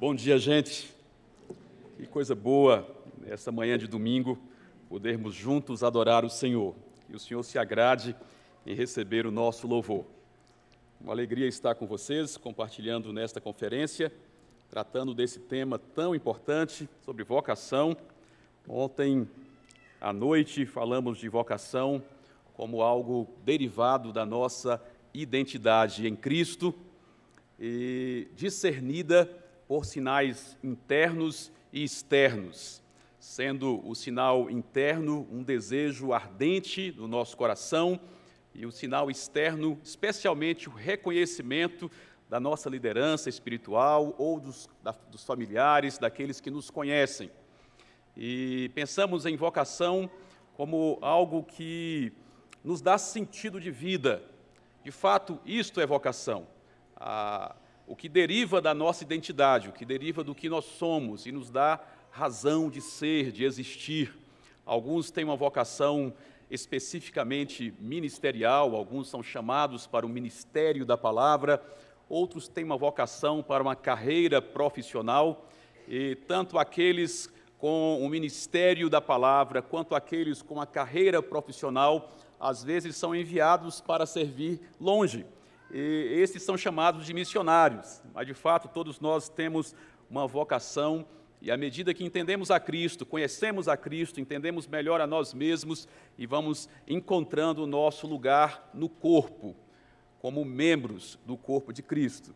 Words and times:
Bom 0.00 0.14
dia, 0.14 0.38
gente. 0.38 0.94
Que 1.96 2.06
coisa 2.06 2.32
boa, 2.32 2.88
nessa 3.20 3.50
manhã 3.50 3.76
de 3.76 3.88
domingo, 3.88 4.38
podermos 4.88 5.34
juntos 5.34 5.82
adorar 5.82 6.24
o 6.24 6.30
Senhor. 6.30 6.76
E 7.08 7.16
o 7.16 7.18
Senhor 7.18 7.42
se 7.42 7.58
agrade 7.58 8.14
em 8.64 8.76
receber 8.76 9.26
o 9.26 9.32
nosso 9.32 9.66
louvor. 9.66 10.04
Uma 11.00 11.12
alegria 11.12 11.48
estar 11.48 11.74
com 11.74 11.84
vocês, 11.84 12.36
compartilhando 12.36 13.12
nesta 13.12 13.40
conferência, 13.40 14.12
tratando 14.70 15.12
desse 15.12 15.40
tema 15.40 15.80
tão 15.80 16.14
importante 16.14 16.88
sobre 17.04 17.24
vocação. 17.24 17.96
Ontem 18.68 19.28
à 20.00 20.12
noite 20.12 20.64
falamos 20.64 21.18
de 21.18 21.28
vocação 21.28 22.00
como 22.54 22.82
algo 22.82 23.26
derivado 23.44 24.12
da 24.12 24.24
nossa 24.24 24.80
identidade 25.12 26.06
em 26.06 26.14
Cristo 26.14 26.72
e 27.58 28.28
discernida 28.36 29.28
por 29.68 29.84
sinais 29.84 30.56
internos 30.64 31.52
e 31.70 31.84
externos, 31.84 32.82
sendo 33.20 33.86
o 33.86 33.94
sinal 33.94 34.50
interno 34.50 35.28
um 35.30 35.42
desejo 35.42 36.14
ardente 36.14 36.92
no 36.96 37.06
nosso 37.06 37.36
coração 37.36 38.00
e 38.54 38.64
o 38.64 38.72
sinal 38.72 39.10
externo, 39.10 39.78
especialmente 39.84 40.70
o 40.70 40.72
reconhecimento 40.72 41.90
da 42.30 42.40
nossa 42.40 42.70
liderança 42.70 43.28
espiritual 43.28 44.14
ou 44.18 44.40
dos, 44.40 44.68
da, 44.82 44.92
dos 45.10 45.22
familiares, 45.24 45.98
daqueles 45.98 46.40
que 46.40 46.50
nos 46.50 46.70
conhecem. 46.70 47.30
E 48.16 48.70
pensamos 48.74 49.26
em 49.26 49.36
vocação 49.36 50.10
como 50.54 50.98
algo 51.02 51.44
que 51.44 52.12
nos 52.64 52.80
dá 52.80 52.96
sentido 52.96 53.60
de 53.60 53.70
vida. 53.70 54.22
De 54.82 54.90
fato, 54.90 55.38
isto 55.44 55.80
é 55.80 55.86
vocação. 55.86 56.46
A, 56.96 57.54
o 57.88 57.96
que 57.96 58.08
deriva 58.08 58.60
da 58.60 58.74
nossa 58.74 59.02
identidade, 59.02 59.70
o 59.70 59.72
que 59.72 59.84
deriva 59.84 60.22
do 60.22 60.34
que 60.34 60.48
nós 60.48 60.66
somos 60.66 61.24
e 61.24 61.32
nos 61.32 61.48
dá 61.48 61.80
razão 62.10 62.68
de 62.68 62.82
ser, 62.82 63.32
de 63.32 63.44
existir. 63.44 64.14
Alguns 64.66 65.10
têm 65.10 65.24
uma 65.24 65.36
vocação 65.36 66.12
especificamente 66.50 67.74
ministerial, 67.80 68.76
alguns 68.76 69.08
são 69.08 69.22
chamados 69.22 69.86
para 69.86 70.04
o 70.04 70.08
ministério 70.08 70.84
da 70.84 70.98
palavra, 70.98 71.62
outros 72.10 72.46
têm 72.46 72.62
uma 72.62 72.76
vocação 72.76 73.42
para 73.42 73.62
uma 73.62 73.74
carreira 73.74 74.42
profissional, 74.42 75.48
e 75.88 76.14
tanto 76.14 76.58
aqueles 76.58 77.32
com 77.56 78.04
o 78.04 78.08
ministério 78.10 78.90
da 78.90 79.00
palavra, 79.00 79.62
quanto 79.62 79.94
aqueles 79.94 80.42
com 80.42 80.60
a 80.60 80.66
carreira 80.66 81.22
profissional, 81.22 82.12
às 82.38 82.62
vezes 82.62 82.96
são 82.96 83.16
enviados 83.16 83.80
para 83.80 84.04
servir 84.04 84.60
longe 84.78 85.24
e 85.70 86.20
esses 86.20 86.42
são 86.42 86.56
chamados 86.56 87.04
de 87.04 87.12
missionários. 87.12 88.02
Mas, 88.14 88.26
de 88.26 88.34
fato, 88.34 88.68
todos 88.68 89.00
nós 89.00 89.28
temos 89.28 89.74
uma 90.10 90.26
vocação, 90.26 91.06
e 91.40 91.50
à 91.50 91.56
medida 91.56 91.94
que 91.94 92.04
entendemos 92.04 92.50
a 92.50 92.58
Cristo, 92.58 93.06
conhecemos 93.06 93.68
a 93.68 93.76
Cristo, 93.76 94.20
entendemos 94.20 94.66
melhor 94.66 95.00
a 95.00 95.06
nós 95.06 95.32
mesmos 95.34 95.86
e 96.16 96.26
vamos 96.26 96.68
encontrando 96.86 97.62
o 97.62 97.66
nosso 97.66 98.06
lugar 98.06 98.70
no 98.74 98.88
corpo, 98.88 99.54
como 100.20 100.44
membros 100.44 101.18
do 101.24 101.36
corpo 101.36 101.72
de 101.72 101.82
Cristo. 101.82 102.34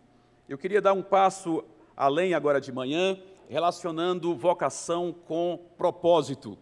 Eu 0.48 0.56
queria 0.56 0.80
dar 0.80 0.92
um 0.92 1.02
passo 1.02 1.64
além 1.96 2.34
agora 2.34 2.61
de 2.61 2.70
manhã, 2.70 3.19
relacionando 3.48 4.36
vocação 4.36 5.12
com 5.27 5.58
propósito, 5.77 6.56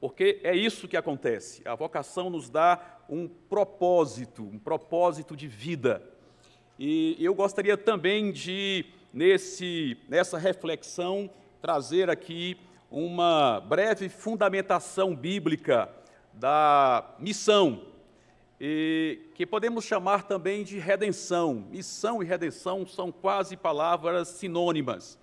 porque 0.00 0.40
é 0.42 0.54
isso 0.54 0.88
que 0.88 0.96
acontece. 0.96 1.62
A 1.66 1.74
vocação 1.74 2.30
nos 2.30 2.50
dá 2.50 3.01
um 3.12 3.28
propósito, 3.28 4.42
um 4.42 4.58
propósito 4.58 5.36
de 5.36 5.46
vida. 5.46 6.02
E 6.78 7.14
eu 7.20 7.34
gostaria 7.34 7.76
também 7.76 8.32
de, 8.32 8.86
nesse, 9.12 9.98
nessa 10.08 10.38
reflexão, 10.38 11.28
trazer 11.60 12.08
aqui 12.08 12.56
uma 12.90 13.60
breve 13.60 14.08
fundamentação 14.08 15.14
bíblica 15.14 15.90
da 16.32 17.14
missão, 17.18 17.82
que 18.58 19.44
podemos 19.44 19.84
chamar 19.84 20.22
também 20.22 20.64
de 20.64 20.78
redenção. 20.78 21.66
Missão 21.70 22.22
e 22.22 22.26
redenção 22.26 22.86
são 22.86 23.12
quase 23.12 23.58
palavras 23.58 24.28
sinônimas. 24.28 25.18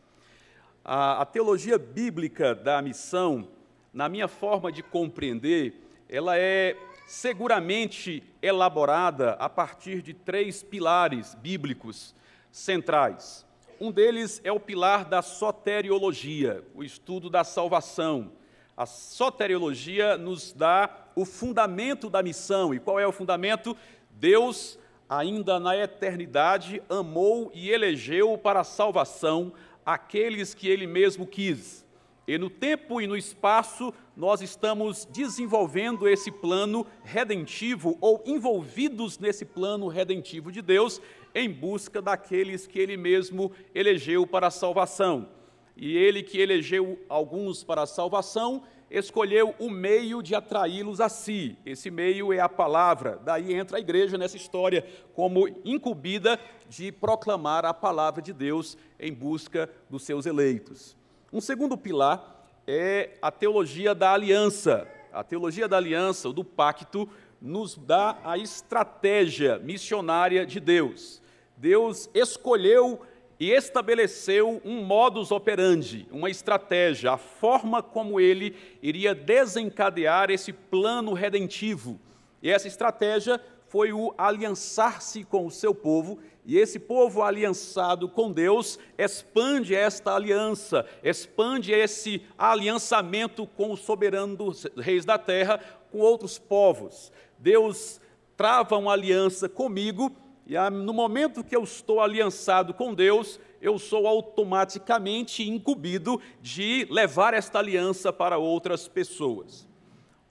A, 0.85 1.23
a 1.23 1.25
teologia 1.25 1.79
bíblica 1.79 2.53
da 2.53 2.83
missão, 2.83 3.47
na 3.91 4.07
minha 4.07 4.27
forma 4.27 4.71
de 4.71 4.83
compreender, 4.83 5.89
ela 6.09 6.35
é 6.37 6.75
seguramente 7.09 8.21
elaborada 8.39 9.31
a 9.39 9.49
partir 9.49 9.99
de 9.99 10.13
três 10.13 10.61
pilares 10.61 11.33
bíblicos 11.33 12.13
centrais. 12.51 13.43
Um 13.81 13.91
deles 13.91 14.39
é 14.43 14.51
o 14.51 14.59
pilar 14.59 15.05
da 15.05 15.23
soteriologia, 15.23 16.63
o 16.75 16.83
estudo 16.83 17.27
da 17.27 17.43
salvação. 17.43 18.31
A 18.77 18.85
soteriologia 18.85 20.19
nos 20.19 20.53
dá 20.53 20.87
o 21.15 21.25
fundamento 21.25 22.11
da 22.11 22.21
missão. 22.21 22.75
E 22.75 22.79
qual 22.79 22.99
é 22.99 23.07
o 23.07 23.11
fundamento? 23.11 23.75
Deus, 24.11 24.77
ainda 25.09 25.59
na 25.59 25.75
eternidade, 25.75 26.79
amou 26.87 27.49
e 27.55 27.71
elegeu 27.71 28.37
para 28.37 28.59
a 28.59 28.63
salvação 28.63 29.51
aqueles 29.83 30.53
que 30.53 30.67
ele 30.67 30.85
mesmo 30.85 31.25
quis. 31.25 31.83
E 32.29 32.37
no 32.37 32.47
tempo 32.47 33.01
e 33.01 33.07
no 33.07 33.17
espaço, 33.17 33.91
nós 34.15 34.39
estamos 34.39 35.03
desenvolvendo 35.11 36.07
esse 36.07 36.31
plano 36.31 36.85
redentivo 37.03 37.97
ou 37.99 38.21
envolvidos 38.23 39.17
nesse 39.17 39.43
plano 39.43 39.87
redentivo 39.87 40.51
de 40.51 40.61
Deus 40.61 41.01
em 41.33 41.49
busca 41.49 41.99
daqueles 41.99 42.67
que 42.67 42.77
Ele 42.77 42.95
mesmo 42.95 43.51
elegeu 43.73 44.27
para 44.27 44.45
a 44.45 44.51
salvação. 44.51 45.27
E 45.75 45.97
Ele 45.97 46.21
que 46.21 46.39
elegeu 46.39 47.03
alguns 47.09 47.63
para 47.63 47.81
a 47.81 47.87
salvação, 47.87 48.61
escolheu 48.91 49.55
o 49.57 49.67
meio 49.67 50.21
de 50.21 50.35
atraí-los 50.35 51.01
a 51.01 51.09
si. 51.09 51.57
Esse 51.65 51.89
meio 51.89 52.31
é 52.31 52.39
a 52.39 52.47
palavra. 52.47 53.19
Daí 53.25 53.55
entra 53.55 53.77
a 53.77 53.81
igreja 53.81 54.19
nessa 54.19 54.37
história 54.37 54.85
como 55.15 55.47
incumbida 55.65 56.39
de 56.69 56.91
proclamar 56.91 57.65
a 57.65 57.73
palavra 57.73 58.21
de 58.21 58.33
Deus 58.33 58.77
em 58.99 59.11
busca 59.11 59.67
dos 59.89 60.03
seus 60.03 60.27
eleitos. 60.27 60.98
Um 61.31 61.39
segundo 61.39 61.77
pilar 61.77 62.43
é 62.65 63.11
a 63.21 63.29
teologia 63.29 63.93
da 63.93 64.13
aliança. 64.13 64.87
A 65.13 65.23
teologia 65.23 65.67
da 65.67 65.77
aliança, 65.77 66.33
do 66.33 66.43
pacto, 66.43 67.07
nos 67.39 67.77
dá 67.77 68.17
a 68.23 68.35
estratégia 68.35 69.59
missionária 69.59 70.43
de 70.43 70.59
Deus. 70.59 71.21
Deus 71.55 72.09
escolheu 72.15 73.01
e 73.39 73.51
estabeleceu 73.51 74.59
um 74.65 74.83
modus 74.83 75.31
operandi, 75.31 76.07
uma 76.11 76.31
estratégia, 76.31 77.11
a 77.11 77.17
forma 77.17 77.83
como 77.83 78.19
ele 78.19 78.55
iria 78.81 79.13
desencadear 79.13 80.31
esse 80.31 80.51
plano 80.51 81.13
redentivo. 81.13 81.99
E 82.41 82.49
essa 82.49 82.67
estratégia 82.67 83.39
foi 83.67 83.93
o 83.93 84.13
aliançar-se 84.17 85.23
com 85.23 85.45
o 85.45 85.51
seu 85.51 85.75
povo 85.75 86.17
e 86.49 86.57
esse 86.57 86.79
povo 86.79 87.21
aliançado 87.21 88.09
com 88.09 88.31
Deus 88.31 88.79
expande 88.97 89.75
esta 89.75 90.15
aliança, 90.15 90.83
expande 91.03 91.71
esse 91.71 92.23
aliançamento 92.35 93.45
com 93.45 93.71
o 93.71 93.77
soberano 93.77 94.35
dos 94.35 94.65
reis 94.75 95.05
da 95.05 95.19
terra, 95.19 95.59
com 95.91 95.99
outros 95.99 96.39
povos. 96.39 97.11
Deus 97.37 98.01
trava 98.35 98.75
uma 98.77 98.93
aliança 98.93 99.47
comigo, 99.47 100.11
e 100.47 100.55
no 100.71 100.91
momento 100.91 101.43
que 101.43 101.55
eu 101.55 101.63
estou 101.63 102.01
aliançado 102.01 102.73
com 102.73 102.95
Deus, 102.95 103.39
eu 103.61 103.77
sou 103.77 104.07
automaticamente 104.07 105.47
incumbido 105.47 106.19
de 106.41 106.87
levar 106.89 107.35
esta 107.35 107.59
aliança 107.59 108.11
para 108.11 108.39
outras 108.39 108.87
pessoas. 108.87 109.67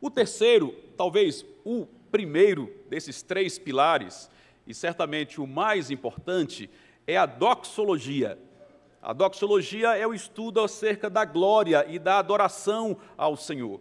O 0.00 0.10
terceiro, 0.10 0.74
talvez 0.96 1.46
o 1.64 1.86
primeiro 2.10 2.74
desses 2.90 3.22
três 3.22 3.56
pilares, 3.56 4.28
e 4.68 4.74
certamente 4.74 5.40
o 5.40 5.46
mais 5.46 5.90
importante, 5.90 6.68
é 7.06 7.16
a 7.16 7.24
doxologia. 7.24 8.38
A 9.00 9.14
doxologia 9.14 9.96
é 9.96 10.06
o 10.06 10.12
estudo 10.12 10.60
acerca 10.60 11.08
da 11.08 11.24
glória 11.24 11.86
e 11.88 11.98
da 11.98 12.18
adoração 12.18 12.98
ao 13.16 13.34
Senhor. 13.34 13.80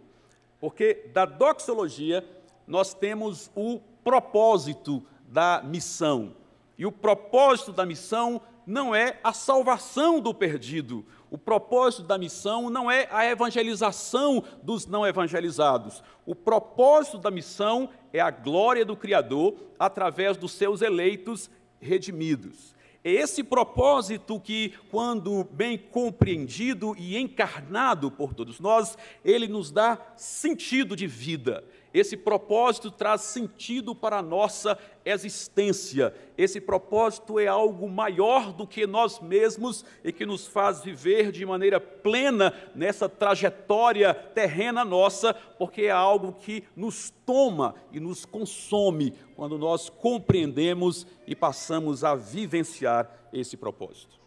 Porque 0.58 1.10
da 1.12 1.26
doxologia 1.26 2.26
nós 2.66 2.94
temos 2.94 3.50
o 3.54 3.80
propósito 4.02 5.04
da 5.28 5.62
missão. 5.62 6.34
E 6.78 6.86
o 6.86 6.92
propósito 6.92 7.70
da 7.70 7.84
missão 7.84 8.40
não 8.66 8.94
é 8.94 9.20
a 9.22 9.34
salvação 9.34 10.20
do 10.20 10.32
perdido. 10.32 11.04
O 11.30 11.36
propósito 11.36 12.04
da 12.04 12.16
missão 12.16 12.70
não 12.70 12.90
é 12.90 13.06
a 13.10 13.26
evangelização 13.26 14.42
dos 14.62 14.86
não 14.86 15.06
evangelizados. 15.06 16.02
O 16.24 16.34
propósito 16.34 17.18
da 17.18 17.30
missão 17.30 17.90
é 18.12 18.20
a 18.20 18.30
glória 18.30 18.84
do 18.84 18.96
Criador 18.96 19.54
através 19.78 20.36
dos 20.36 20.52
seus 20.52 20.80
eleitos 20.80 21.50
redimidos. 21.80 22.74
É 23.04 23.10
esse 23.10 23.44
propósito 23.44 24.40
que, 24.40 24.74
quando 24.90 25.44
bem 25.44 25.78
compreendido 25.78 26.96
e 26.98 27.16
encarnado 27.16 28.10
por 28.10 28.34
todos 28.34 28.58
nós, 28.58 28.98
ele 29.24 29.46
nos 29.46 29.70
dá 29.70 29.98
sentido 30.16 30.96
de 30.96 31.06
vida. 31.06 31.64
Esse 31.92 32.16
propósito 32.16 32.90
traz 32.90 33.22
sentido 33.22 33.94
para 33.94 34.18
a 34.18 34.22
nossa 34.22 34.78
existência. 35.04 36.14
Esse 36.36 36.60
propósito 36.60 37.38
é 37.38 37.46
algo 37.46 37.88
maior 37.88 38.52
do 38.52 38.66
que 38.66 38.86
nós 38.86 39.20
mesmos 39.20 39.84
e 40.04 40.12
que 40.12 40.26
nos 40.26 40.46
faz 40.46 40.82
viver 40.82 41.32
de 41.32 41.44
maneira 41.46 41.80
plena 41.80 42.52
nessa 42.74 43.08
trajetória 43.08 44.12
terrena 44.12 44.84
nossa, 44.84 45.32
porque 45.32 45.82
é 45.82 45.90
algo 45.90 46.32
que 46.32 46.64
nos 46.76 47.10
toma 47.24 47.74
e 47.90 47.98
nos 47.98 48.24
consome 48.24 49.14
quando 49.34 49.56
nós 49.56 49.88
compreendemos 49.88 51.06
e 51.26 51.34
passamos 51.34 52.04
a 52.04 52.14
vivenciar 52.14 53.28
esse 53.32 53.56
propósito. 53.56 54.18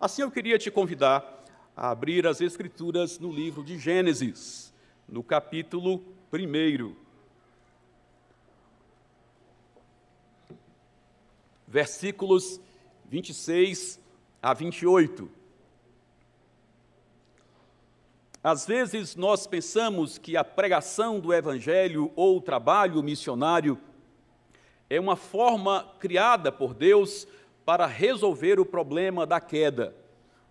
Assim, 0.00 0.22
eu 0.22 0.30
queria 0.30 0.58
te 0.58 0.70
convidar 0.70 1.44
a 1.76 1.90
abrir 1.90 2.26
as 2.26 2.40
Escrituras 2.40 3.18
no 3.18 3.30
livro 3.30 3.62
de 3.62 3.78
Gênesis, 3.78 4.72
no 5.08 5.22
capítulo 5.22 6.02
1 6.32 7.09
versículos 11.70 12.60
26 13.08 14.00
a 14.42 14.52
28. 14.52 15.30
Às 18.42 18.66
vezes 18.66 19.14
nós 19.14 19.46
pensamos 19.46 20.18
que 20.18 20.36
a 20.36 20.42
pregação 20.42 21.20
do 21.20 21.32
Evangelho 21.32 22.10
ou 22.16 22.38
o 22.38 22.40
trabalho 22.40 23.00
missionário 23.02 23.78
é 24.88 24.98
uma 24.98 25.14
forma 25.14 25.86
criada 26.00 26.50
por 26.50 26.74
Deus 26.74 27.28
para 27.64 27.86
resolver 27.86 28.58
o 28.58 28.66
problema 28.66 29.24
da 29.24 29.40
queda. 29.40 29.94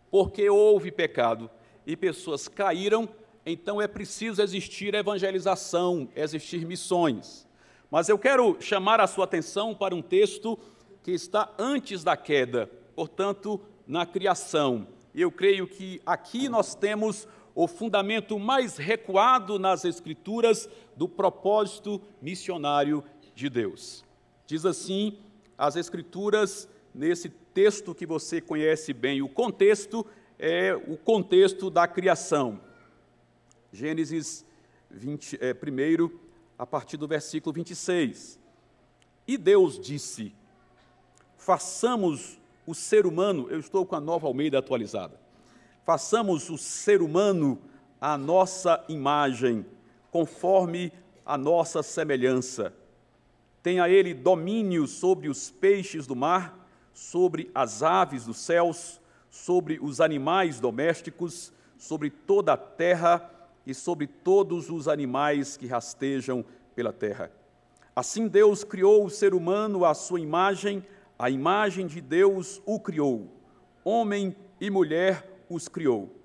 Porque 0.10 0.50
houve 0.50 0.90
pecado 0.90 1.50
e 1.86 1.98
pessoas 1.98 2.48
caíram, 2.48 3.10
então 3.46 3.82
é 3.82 3.88
preciso 3.88 4.42
existir 4.42 4.94
evangelização, 4.94 6.08
existir 6.16 6.66
missões. 6.66 7.46
Mas 7.92 8.08
eu 8.08 8.18
quero 8.18 8.56
chamar 8.62 9.02
a 9.02 9.08
sua 9.08 9.26
atenção 9.26 9.76
para 9.76 9.94
um 9.94 10.02
texto 10.02 10.58
que 11.04 11.12
está 11.12 11.54
antes 11.58 12.04
da 12.04 12.16
queda, 12.16 12.70
portanto, 12.96 13.60
na 13.88 14.06
criação. 14.06 14.88
Eu 15.14 15.32
creio 15.32 15.68
que 15.68 16.02
aqui 16.06 16.48
nós 16.48 16.76
temos 16.76 17.28
o 17.56 17.68
fundamento 17.68 18.38
mais 18.40 18.78
recuado 18.78 19.58
nas 19.58 19.84
Escrituras 19.84 20.70
do 20.96 21.10
propósito 21.10 22.02
missionário 22.22 23.04
de 23.34 23.50
Deus. 23.50 24.06
Diz 24.46 24.66
assim 24.66 25.18
as 25.58 25.76
Escrituras, 25.76 26.70
nesse 26.94 27.30
texto 27.30 27.94
que 27.94 28.06
você 28.06 28.40
conhece 28.40 28.94
bem, 28.94 29.22
o 29.22 29.28
contexto 29.28 30.06
é 30.38 30.74
o 30.74 30.96
contexto 30.96 31.70
da 31.70 31.86
criação. 31.86 32.62
Gênesis 33.74 34.46
20, 34.90 35.38
é, 35.42 35.54
1, 35.54 36.10
a 36.58 36.66
partir 36.66 36.98
do 36.98 37.08
versículo 37.08 37.54
26. 37.54 38.40
E 39.28 39.38
Deus 39.38 39.80
disse: 39.80 40.34
façamos 41.40 42.38
o 42.68 42.76
ser 42.76 43.08
humano, 43.08 43.48
eu 43.50 43.60
estou 43.60 43.84
com 43.86 43.96
a 43.96 44.00
nova 44.00 44.28
Almeida 44.28 44.60
atualizada, 44.60 45.20
façamos 45.84 46.50
o 46.50 46.58
ser 46.58 47.02
humano 47.02 47.58
a 48.00 48.18
nossa 48.18 48.84
imagem, 48.88 49.66
conforme 50.12 50.92
a 51.26 51.38
nossa 51.38 51.82
semelhança. 51.82 52.74
Tenha 53.64 53.90
ele 53.90 54.14
domínio 54.14 54.88
sobre 54.88 55.28
os 55.28 55.50
peixes 55.50 56.06
do 56.06 56.16
mar, 56.16 56.68
sobre 56.94 57.50
as 57.56 57.82
aves 57.82 58.26
dos 58.26 58.38
céus, 58.38 59.02
sobre 59.30 59.80
os 59.82 60.00
animais 60.00 60.60
domésticos, 60.60 61.52
sobre 61.78 62.10
toda 62.10 62.54
a 62.54 62.58
terra 62.58 63.30
e 63.66 63.74
sobre 63.74 64.08
todos 64.08 64.70
os 64.70 64.88
animais 64.88 65.58
que 65.58 65.68
rastejam 65.68 66.44
pela 66.76 66.92
terra. 66.94 67.32
Assim 67.96 68.28
Deus 68.28 68.64
criou 68.64 69.06
o 69.06 69.10
ser 69.10 69.34
humano 69.34 69.84
à 69.84 69.94
sua 69.94 70.20
imagem, 70.20 70.84
a 71.20 71.30
imagem 71.30 71.86
de 71.86 72.00
Deus 72.00 72.62
o 72.66 72.80
criou, 72.80 73.30
homem 73.84 74.34
e 74.60 74.70
mulher 74.70 75.44
os 75.50 75.68
criou. 75.68 76.16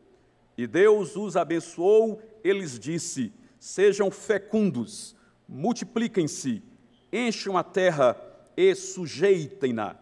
E 0.57 0.69
Deus 0.69 1.17
os 1.17 1.37
abençoou, 1.37 2.23
eles 2.45 2.79
disse: 2.79 3.33
Sejam 3.59 4.09
fecundos, 4.09 5.17
multipliquem-se, 5.49 6.63
encham 7.13 7.59
a 7.59 7.65
terra 7.65 8.17
e 8.57 8.73
sujeitem-na. 8.77 9.97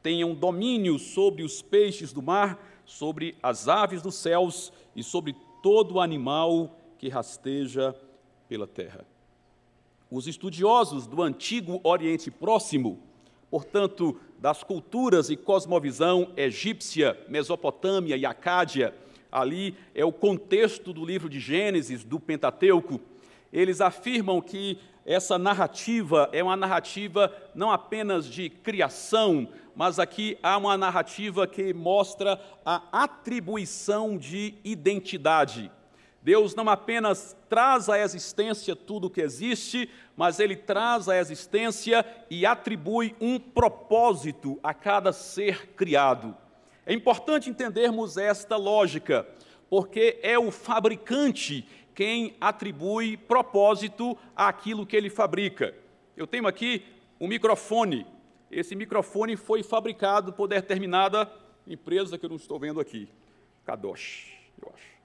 Tenham 0.00 0.32
domínio 0.32 0.96
sobre 0.96 1.42
os 1.42 1.60
peixes 1.60 2.12
do 2.12 2.22
mar, 2.22 2.82
sobre 2.84 3.36
as 3.42 3.66
aves 3.66 4.00
dos 4.00 4.14
céus 4.14 4.72
e 4.94 5.02
sobre 5.02 5.34
todo 5.60 5.98
animal 5.98 6.78
que 6.98 7.08
rasteja 7.08 7.96
pela 8.48 8.68
terra. 8.68 9.04
Os 10.08 10.28
estudiosos 10.28 11.04
do 11.08 11.20
antigo 11.20 11.80
Oriente 11.82 12.30
Próximo, 12.30 13.02
portanto, 13.50 14.18
das 14.38 14.62
culturas 14.62 15.30
e 15.30 15.36
cosmovisão 15.36 16.32
egípcia, 16.36 17.18
Mesopotâmia 17.28 18.16
e 18.16 18.26
Acádia, 18.26 18.94
ali 19.30 19.76
é 19.94 20.04
o 20.04 20.12
contexto 20.12 20.92
do 20.92 21.04
livro 21.04 21.28
de 21.28 21.40
Gênesis, 21.40 22.04
do 22.04 22.20
Pentateuco, 22.20 23.00
eles 23.52 23.80
afirmam 23.80 24.40
que 24.40 24.78
essa 25.04 25.38
narrativa 25.38 26.28
é 26.32 26.42
uma 26.42 26.56
narrativa 26.56 27.32
não 27.54 27.70
apenas 27.70 28.26
de 28.26 28.50
criação, 28.50 29.48
mas 29.74 29.98
aqui 29.98 30.36
há 30.42 30.56
uma 30.56 30.76
narrativa 30.76 31.46
que 31.46 31.72
mostra 31.72 32.40
a 32.64 32.82
atribuição 33.04 34.18
de 34.18 34.54
identidade. 34.64 35.70
Deus 36.26 36.56
não 36.56 36.68
apenas 36.68 37.36
traz 37.48 37.88
à 37.88 38.00
existência 38.00 38.74
tudo 38.74 39.06
o 39.06 39.10
que 39.10 39.20
existe, 39.20 39.88
mas 40.16 40.40
ele 40.40 40.56
traz 40.56 41.08
à 41.08 41.16
existência 41.16 42.04
e 42.28 42.44
atribui 42.44 43.14
um 43.20 43.38
propósito 43.38 44.58
a 44.60 44.74
cada 44.74 45.12
ser 45.12 45.68
criado. 45.76 46.36
É 46.84 46.92
importante 46.92 47.48
entendermos 47.48 48.16
esta 48.16 48.56
lógica, 48.56 49.24
porque 49.70 50.18
é 50.20 50.36
o 50.36 50.50
fabricante 50.50 51.64
quem 51.94 52.34
atribui 52.40 53.16
propósito 53.16 54.18
àquilo 54.34 54.84
que 54.84 54.96
ele 54.96 55.08
fabrica. 55.08 55.76
Eu 56.16 56.26
tenho 56.26 56.48
aqui 56.48 56.82
um 57.20 57.28
microfone. 57.28 58.04
Esse 58.50 58.74
microfone 58.74 59.36
foi 59.36 59.62
fabricado 59.62 60.32
por 60.32 60.48
determinada 60.48 61.30
empresa 61.68 62.18
que 62.18 62.24
eu 62.24 62.30
não 62.30 62.36
estou 62.36 62.58
vendo 62.58 62.80
aqui, 62.80 63.08
Kadosh, 63.64 64.26
eu 64.60 64.72
acho. 64.74 64.95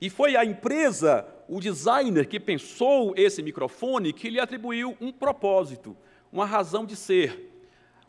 E 0.00 0.10
foi 0.10 0.36
a 0.36 0.44
empresa, 0.44 1.26
o 1.48 1.60
designer 1.60 2.26
que 2.26 2.38
pensou 2.38 3.14
esse 3.16 3.42
microfone, 3.42 4.12
que 4.12 4.28
lhe 4.28 4.38
atribuiu 4.40 4.96
um 5.00 5.10
propósito, 5.10 5.96
uma 6.30 6.44
razão 6.44 6.84
de 6.84 6.94
ser. 6.94 7.52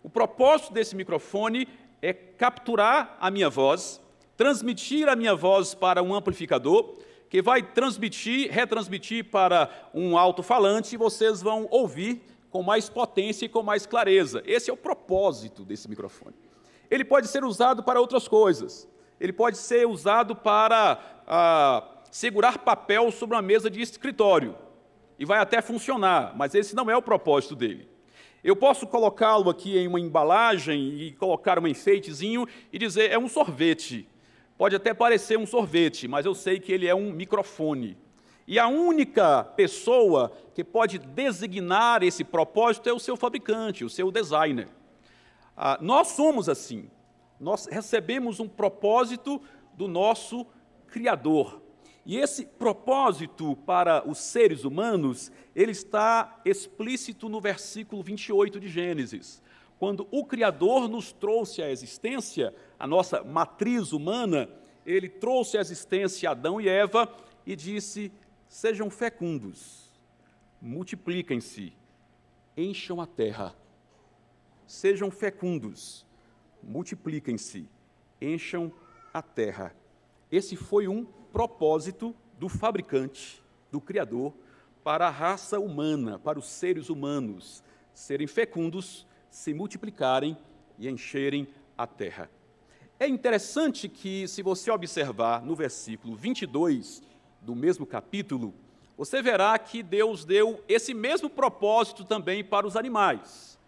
O 0.04 0.10
propósito 0.10 0.74
desse 0.74 0.96
microfone 0.96 1.68
é 2.02 2.14
capturar 2.14 3.18
a 3.20 3.32
minha 3.32 3.50
voz, 3.50 4.02
transmitir 4.36 5.08
a 5.08 5.16
minha 5.16 5.36
voz 5.36 5.74
para 5.74 6.04
um 6.04 6.14
amplificador, 6.14 6.96
que 7.30 7.42
vai 7.42 7.62
transmitir, 7.62 8.52
retransmitir 8.52 9.26
para 9.26 9.70
um 9.94 10.18
alto-falante 10.18 10.96
e 10.96 10.98
vocês 10.98 11.42
vão 11.42 11.68
ouvir 11.70 12.22
com 12.50 12.64
mais 12.64 12.90
potência 12.90 13.46
e 13.46 13.50
com 13.50 13.62
mais 13.64 13.86
clareza. 13.86 14.42
Esse 14.46 14.70
é 14.70 14.74
o 14.74 14.78
propósito 14.78 15.66
desse 15.66 15.90
microfone. 15.90 16.36
Ele 16.90 17.04
pode 17.04 17.28
ser 17.28 17.44
usado 17.44 17.84
para 17.84 18.00
outras 18.00 18.28
coisas. 18.28 18.88
Ele 19.20 19.34
pode 19.34 19.58
ser 19.58 19.88
usado 19.88 20.36
para 20.36 21.17
ah, 21.28 21.84
segurar 22.10 22.60
papel 22.60 23.12
sobre 23.12 23.36
uma 23.36 23.42
mesa 23.42 23.70
de 23.70 23.82
escritório. 23.82 24.56
E 25.20 25.26
vai 25.26 25.40
até 25.40 25.62
funcionar, 25.62 26.34
mas 26.36 26.56
esse 26.56 26.76
não 26.76 26.90
é 26.90 26.96
o 26.96 27.02
propósito 27.02 27.56
dele. 27.56 27.90
Eu 28.44 28.56
posso 28.56 28.88
colocá-lo 28.88 29.50
aqui 29.50 29.78
em 29.78 29.88
uma 29.88 30.00
embalagem 30.00 30.94
e 31.02 31.12
colocar 31.14 31.60
um 31.60 31.68
enfeitezinho 31.68 32.48
e 32.72 32.80
dizer 32.80 33.12
é 33.12 33.18
um 33.18 33.28
sorvete. 33.28 34.08
Pode 34.58 34.76
até 34.76 34.94
parecer 34.94 35.38
um 35.38 35.46
sorvete, 35.46 36.08
mas 36.08 36.26
eu 36.26 36.34
sei 36.34 36.60
que 36.60 36.72
ele 36.72 36.88
é 36.88 36.96
um 36.96 37.12
microfone. 37.12 37.98
E 38.48 38.58
a 38.58 38.68
única 38.68 39.44
pessoa 39.44 40.32
que 40.56 40.64
pode 40.64 40.98
designar 40.98 42.02
esse 42.02 42.24
propósito 42.24 42.88
é 42.88 42.94
o 42.94 43.00
seu 43.00 43.18
fabricante, 43.18 43.84
o 43.84 43.90
seu 43.90 44.10
designer. 44.12 44.70
Ah, 45.56 45.78
nós 45.82 46.10
somos 46.10 46.48
assim. 46.48 46.90
Nós 47.40 47.66
recebemos 47.66 48.40
um 48.40 48.48
propósito 48.48 49.42
do 49.74 49.88
nosso 49.88 50.46
Criador. 50.88 51.62
E 52.06 52.18
esse 52.18 52.46
propósito 52.46 53.56
para 53.66 54.08
os 54.08 54.18
seres 54.18 54.64
humanos, 54.64 55.32
ele 55.54 55.72
está 55.72 56.42
explícito 56.46 57.28
no 57.28 57.42
versículo 57.42 58.02
28 58.02 58.60
de 58.60 58.70
Gênesis. 58.70 59.42
Quando 59.78 60.08
o 60.10 60.26
Criador 60.26 60.88
nos 60.88 61.12
trouxe 61.12 61.62
à 61.62 61.70
existência, 61.70 62.56
a 62.80 62.88
nossa 62.88 63.24
matriz 63.24 63.92
humana, 63.92 64.50
ele 64.86 65.10
trouxe 65.10 65.58
à 65.58 65.62
existência 65.62 66.32
Adão 66.32 66.62
e 66.62 66.70
Eva 66.70 67.14
e 67.46 67.56
disse: 67.56 68.12
Sejam 68.48 68.90
fecundos, 68.90 69.92
multipliquem-se, 70.62 71.74
encham 72.56 73.02
a 73.02 73.06
terra. 73.06 73.54
Sejam 74.66 75.12
fecundos, 75.12 76.06
multipliquem-se, 76.64 77.70
encham 78.22 78.72
a 79.14 79.22
terra. 79.22 79.76
Esse 80.32 80.56
foi 80.56 80.88
um 80.88 81.06
propósito 81.06 82.16
do 82.38 82.50
fabricante, 82.50 83.42
do 83.72 83.80
Criador, 83.80 84.34
para 84.84 85.08
a 85.08 85.12
raça 85.12 85.60
humana, 85.60 86.20
para 86.20 86.40
os 86.40 86.48
seres 86.48 86.90
humanos 86.90 87.64
serem 87.94 88.28
fecundos, 88.28 89.08
se 89.30 89.54
multiplicarem 89.54 90.38
e 90.78 90.88
encherem 90.88 91.48
a 91.78 91.88
terra. 91.88 92.30
É 93.00 93.08
interessante 93.08 93.88
que, 93.88 94.28
se 94.28 94.42
você 94.42 94.72
observar 94.72 95.44
no 95.44 95.56
versículo 95.56 96.16
22 96.16 97.02
do 97.42 97.56
mesmo 97.56 97.86
capítulo, 97.86 98.54
você 98.98 99.22
verá 99.22 99.58
que 99.60 99.84
Deus 99.84 100.26
deu 100.26 100.64
esse 100.68 100.94
mesmo 100.94 101.30
propósito 101.30 102.04
também 102.04 102.44
para 102.44 102.66
os 102.66 102.76
animais: 102.76 103.60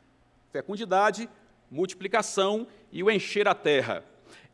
fecundidade, 0.52 1.30
multiplicação 1.70 2.68
e 2.92 3.04
o 3.04 3.12
encher 3.12 3.48
a 3.48 3.54
terra. 3.54 4.04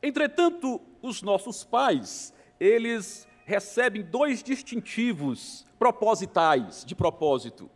Entretanto, 0.03 0.81
os 1.05 1.21
nossos 1.21 1.63
pais, 1.63 2.33
eles 2.59 3.27
recebem 3.45 4.01
dois 4.01 4.41
distintivos 4.41 5.65
propositais, 5.77 6.83
de 6.83 6.95
propósito. 6.95 7.69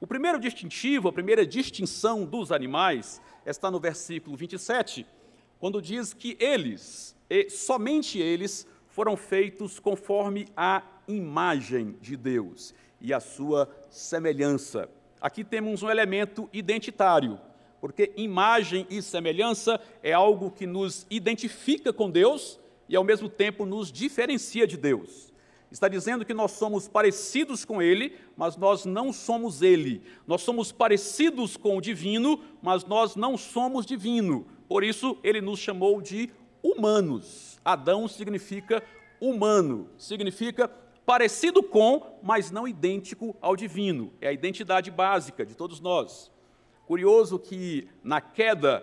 O 0.00 0.06
primeiro 0.06 0.38
distintivo, 0.38 1.08
a 1.08 1.12
primeira 1.12 1.44
distinção 1.44 2.24
dos 2.24 2.52
animais, 2.52 3.20
está 3.44 3.70
no 3.70 3.80
versículo 3.80 4.36
27, 4.36 5.04
quando 5.58 5.82
diz 5.82 6.14
que 6.14 6.36
eles, 6.38 7.16
e 7.28 7.50
somente 7.50 8.18
eles, 8.18 8.66
foram 8.86 9.16
feitos 9.16 9.80
conforme 9.80 10.46
a 10.56 10.82
imagem 11.08 11.96
de 12.00 12.16
Deus 12.16 12.74
e 13.00 13.12
a 13.12 13.20
sua 13.20 13.68
semelhança. 13.90 14.88
Aqui 15.20 15.42
temos 15.42 15.82
um 15.82 15.90
elemento 15.90 16.48
identitário, 16.52 17.40
porque 17.80 18.12
imagem 18.16 18.86
e 18.88 19.02
semelhança 19.02 19.80
é 20.02 20.12
algo 20.12 20.50
que 20.50 20.66
nos 20.66 21.06
identifica 21.10 21.92
com 21.92 22.08
Deus 22.10 22.60
e 22.88 22.96
ao 22.96 23.04
mesmo 23.04 23.28
tempo 23.28 23.66
nos 23.66 23.92
diferencia 23.92 24.66
de 24.66 24.76
Deus. 24.76 25.32
Está 25.70 25.86
dizendo 25.86 26.24
que 26.24 26.32
nós 26.32 26.52
somos 26.52 26.88
parecidos 26.88 27.64
com 27.64 27.82
Ele, 27.82 28.16
mas 28.36 28.56
nós 28.56 28.86
não 28.86 29.12
somos 29.12 29.60
Ele. 29.60 30.02
Nós 30.26 30.40
somos 30.40 30.72
parecidos 30.72 31.56
com 31.56 31.76
o 31.76 31.80
divino, 31.80 32.40
mas 32.62 32.84
nós 32.86 33.14
não 33.14 33.36
somos 33.36 33.84
divino. 33.84 34.46
Por 34.66 34.82
isso, 34.82 35.18
Ele 35.22 35.42
nos 35.42 35.58
chamou 35.58 36.00
de 36.00 36.30
humanos. 36.62 37.58
Adão 37.62 38.08
significa 38.08 38.82
humano, 39.20 39.90
significa 39.98 40.68
parecido 41.04 41.62
com, 41.62 42.18
mas 42.22 42.50
não 42.50 42.66
idêntico 42.66 43.36
ao 43.40 43.54
divino. 43.54 44.12
É 44.20 44.28
a 44.28 44.32
identidade 44.32 44.90
básica 44.90 45.44
de 45.44 45.54
todos 45.54 45.80
nós. 45.80 46.30
Curioso 46.86 47.38
que 47.38 47.88
na 48.02 48.20
queda, 48.20 48.82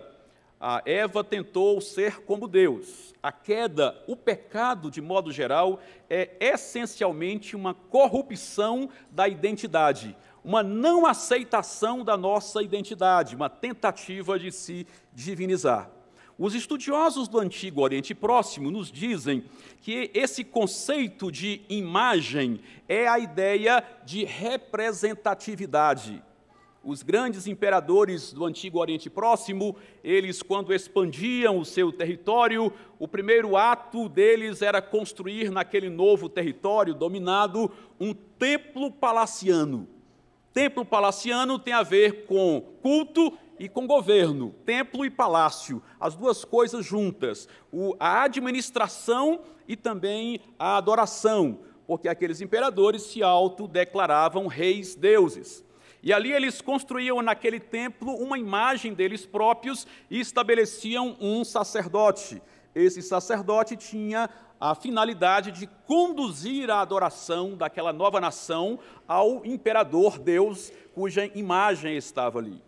a 0.60 0.82
Eva 0.86 1.22
tentou 1.22 1.80
ser 1.80 2.22
como 2.22 2.48
Deus. 2.48 3.14
A 3.22 3.30
queda, 3.30 4.02
o 4.06 4.16
pecado, 4.16 4.90
de 4.90 5.00
modo 5.00 5.30
geral, 5.30 5.80
é 6.08 6.30
essencialmente 6.40 7.54
uma 7.54 7.74
corrupção 7.74 8.88
da 9.10 9.28
identidade, 9.28 10.16
uma 10.42 10.62
não 10.62 11.04
aceitação 11.04 12.04
da 12.04 12.16
nossa 12.16 12.62
identidade, 12.62 13.36
uma 13.36 13.50
tentativa 13.50 14.38
de 14.38 14.50
se 14.50 14.86
divinizar. 15.12 15.90
Os 16.38 16.54
estudiosos 16.54 17.28
do 17.28 17.40
Antigo 17.40 17.80
Oriente 17.80 18.14
Próximo 18.14 18.70
nos 18.70 18.92
dizem 18.92 19.44
que 19.80 20.10
esse 20.12 20.44
conceito 20.44 21.32
de 21.32 21.62
imagem 21.68 22.60
é 22.86 23.08
a 23.08 23.18
ideia 23.18 23.82
de 24.04 24.24
representatividade. 24.24 26.22
Os 26.86 27.02
grandes 27.02 27.48
imperadores 27.48 28.32
do 28.32 28.44
Antigo 28.44 28.78
Oriente 28.78 29.10
Próximo, 29.10 29.74
eles, 30.04 30.40
quando 30.40 30.72
expandiam 30.72 31.58
o 31.58 31.64
seu 31.64 31.90
território, 31.90 32.72
o 32.96 33.08
primeiro 33.08 33.56
ato 33.56 34.08
deles 34.08 34.62
era 34.62 34.80
construir 34.80 35.50
naquele 35.50 35.90
novo 35.90 36.28
território 36.28 36.94
dominado 36.94 37.72
um 37.98 38.14
templo 38.14 38.88
palaciano. 38.88 39.88
Templo 40.52 40.84
palaciano 40.84 41.58
tem 41.58 41.74
a 41.74 41.82
ver 41.82 42.24
com 42.26 42.60
culto 42.80 43.36
e 43.58 43.68
com 43.68 43.84
governo, 43.84 44.54
templo 44.64 45.04
e 45.04 45.10
palácio, 45.10 45.82
as 45.98 46.14
duas 46.14 46.44
coisas 46.44 46.86
juntas, 46.86 47.48
o, 47.72 47.96
a 47.98 48.22
administração 48.22 49.40
e 49.66 49.74
também 49.74 50.38
a 50.56 50.76
adoração, 50.76 51.58
porque 51.84 52.06
aqueles 52.06 52.40
imperadores 52.40 53.02
se 53.02 53.24
autodeclaravam 53.24 54.46
reis 54.46 54.94
deuses. 54.94 55.65
E 56.06 56.12
ali 56.12 56.30
eles 56.32 56.60
construíam 56.60 57.20
naquele 57.20 57.58
templo 57.58 58.14
uma 58.14 58.38
imagem 58.38 58.94
deles 58.94 59.26
próprios 59.26 59.88
e 60.08 60.20
estabeleciam 60.20 61.16
um 61.20 61.44
sacerdote. 61.44 62.40
Esse 62.72 63.02
sacerdote 63.02 63.76
tinha 63.76 64.30
a 64.60 64.72
finalidade 64.76 65.50
de 65.50 65.66
conduzir 65.84 66.70
a 66.70 66.80
adoração 66.80 67.56
daquela 67.56 67.92
nova 67.92 68.20
nação 68.20 68.78
ao 69.08 69.44
imperador 69.44 70.16
Deus, 70.16 70.72
cuja 70.94 71.26
imagem 71.34 71.96
estava 71.96 72.38
ali. 72.38 72.62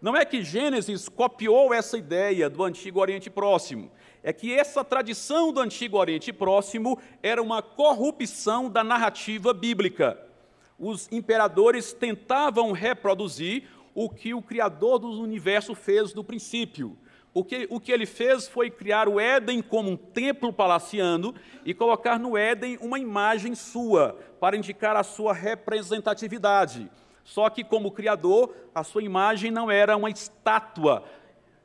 Não 0.00 0.16
é 0.16 0.24
que 0.24 0.42
Gênesis 0.42 1.06
copiou 1.06 1.74
essa 1.74 1.98
ideia 1.98 2.48
do 2.48 2.64
Antigo 2.64 2.98
Oriente 2.98 3.28
Próximo, 3.28 3.90
é 4.22 4.32
que 4.32 4.54
essa 4.54 4.82
tradição 4.82 5.52
do 5.52 5.60
Antigo 5.60 5.98
Oriente 5.98 6.32
Próximo 6.32 6.98
era 7.22 7.42
uma 7.42 7.60
corrupção 7.60 8.70
da 8.70 8.82
narrativa 8.82 9.52
bíblica 9.52 10.29
os 10.80 11.06
imperadores 11.12 11.92
tentavam 11.92 12.72
reproduzir 12.72 13.64
o 13.94 14.08
que 14.08 14.32
o 14.32 14.40
Criador 14.40 14.98
do 14.98 15.10
universo 15.20 15.74
fez 15.74 16.14
no 16.14 16.24
princípio. 16.24 16.96
O 17.34 17.44
que, 17.44 17.68
o 17.70 17.78
que 17.78 17.92
ele 17.92 18.06
fez 18.06 18.48
foi 18.48 18.70
criar 18.70 19.06
o 19.06 19.20
Éden 19.20 19.62
como 19.62 19.90
um 19.90 19.96
templo 19.96 20.52
palaciano 20.52 21.34
e 21.64 21.74
colocar 21.74 22.18
no 22.18 22.36
Éden 22.36 22.78
uma 22.80 22.98
imagem 22.98 23.54
sua, 23.54 24.18
para 24.40 24.56
indicar 24.56 24.96
a 24.96 25.04
sua 25.04 25.34
representatividade. 25.34 26.90
Só 27.22 27.48
que, 27.50 27.62
como 27.62 27.92
Criador, 27.92 28.52
a 28.74 28.82
sua 28.82 29.02
imagem 29.02 29.50
não 29.50 29.70
era 29.70 29.96
uma 29.96 30.10
estátua, 30.10 31.04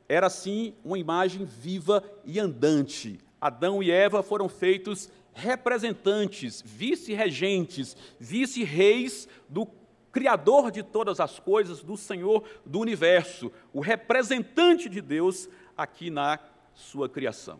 era 0.08 0.28
sim 0.28 0.74
uma 0.84 0.98
imagem 0.98 1.44
viva 1.44 2.04
e 2.24 2.38
andante. 2.38 3.18
Adão 3.40 3.82
e 3.82 3.90
Eva 3.90 4.22
foram 4.22 4.48
feitos 4.48 5.10
representantes, 5.36 6.62
vice-regentes, 6.62 7.94
vice-reis 8.18 9.28
do 9.48 9.68
Criador 10.10 10.70
de 10.70 10.82
todas 10.82 11.20
as 11.20 11.38
coisas, 11.38 11.82
do 11.82 11.94
Senhor 11.94 12.42
do 12.64 12.80
universo, 12.80 13.52
o 13.70 13.80
representante 13.80 14.88
de 14.88 15.02
Deus 15.02 15.46
aqui 15.76 16.08
na 16.08 16.38
sua 16.72 17.06
criação. 17.06 17.58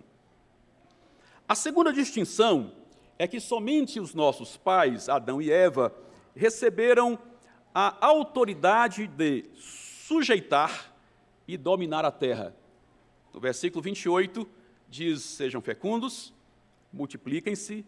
A 1.46 1.54
segunda 1.54 1.92
distinção 1.92 2.72
é 3.18 3.28
que 3.28 3.38
somente 3.38 4.00
os 4.00 4.14
nossos 4.14 4.56
pais, 4.56 5.10
Adão 5.10 5.40
e 5.40 5.50
Eva, 5.50 5.94
receberam 6.34 7.18
a 7.74 8.06
autoridade 8.06 9.06
de 9.06 9.44
sujeitar 9.54 10.96
e 11.46 11.58
dominar 11.58 12.06
a 12.06 12.10
terra. 12.10 12.56
No 13.34 13.38
versículo 13.38 13.82
28 13.82 14.48
diz: 14.88 15.22
Sejam 15.22 15.60
fecundos, 15.60 16.32
multipliquem-se, 16.96 17.84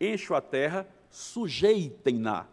encham 0.00 0.36
a 0.36 0.40
terra, 0.40 0.86
sujeitem-na, 1.10 2.46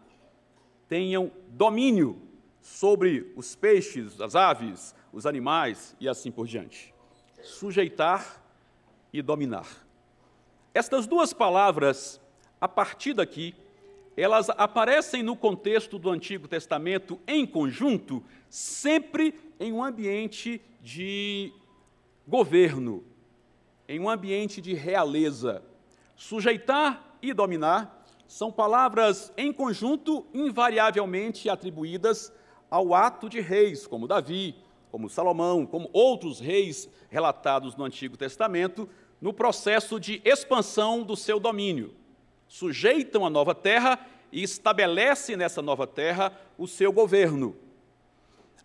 tenham 0.88 1.30
domínio 1.48 2.22
sobre 2.60 3.32
os 3.36 3.54
peixes, 3.54 4.20
as 4.20 4.34
aves, 4.34 4.94
os 5.12 5.26
animais 5.26 5.96
e 6.00 6.08
assim 6.08 6.30
por 6.30 6.46
diante. 6.46 6.94
Sujeitar 7.42 8.42
e 9.12 9.20
dominar. 9.20 9.86
Estas 10.72 11.06
duas 11.06 11.32
palavras, 11.32 12.20
a 12.60 12.68
partir 12.68 13.14
daqui, 13.14 13.54
elas 14.16 14.48
aparecem 14.50 15.22
no 15.22 15.36
contexto 15.36 15.98
do 15.98 16.10
Antigo 16.10 16.48
Testamento 16.48 17.20
em 17.26 17.46
conjunto, 17.46 18.22
sempre 18.48 19.34
em 19.60 19.72
um 19.72 19.82
ambiente 19.82 20.60
de 20.82 21.52
governo, 22.26 23.04
em 23.88 24.00
um 24.00 24.08
ambiente 24.08 24.60
de 24.60 24.74
realeza. 24.74 25.62
Sujeitar 26.16 27.18
e 27.20 27.34
dominar 27.34 28.04
são 28.26 28.50
palavras 28.50 29.32
em 29.36 29.52
conjunto 29.52 30.26
invariavelmente 30.32 31.48
atribuídas 31.48 32.32
ao 32.70 32.94
ato 32.94 33.28
de 33.28 33.40
reis, 33.40 33.86
como 33.86 34.08
Davi, 34.08 34.56
como 34.90 35.10
Salomão, 35.10 35.66
como 35.66 35.90
outros 35.92 36.40
reis 36.40 36.88
relatados 37.10 37.76
no 37.76 37.84
Antigo 37.84 38.16
Testamento, 38.16 38.88
no 39.20 39.32
processo 39.32 40.00
de 40.00 40.20
expansão 40.24 41.02
do 41.02 41.14
seu 41.14 41.38
domínio. 41.38 41.94
Sujeitam 42.48 43.24
a 43.24 43.30
nova 43.30 43.54
terra 43.54 43.98
e 44.32 44.42
estabelecem 44.42 45.36
nessa 45.36 45.60
nova 45.60 45.86
terra 45.86 46.32
o 46.56 46.66
seu 46.66 46.92
governo. 46.92 47.54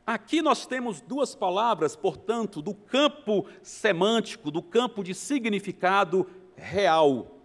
Aqui 0.06 0.42
nós 0.42 0.66
temos 0.66 1.02
duas 1.02 1.36
palavras, 1.36 1.96
portanto, 1.96 2.62
do 2.62 2.74
campo 2.74 3.46
semântico, 3.62 4.50
do 4.50 4.62
campo 4.62 5.04
de 5.04 5.14
significado 5.14 6.28
real. 6.56 7.41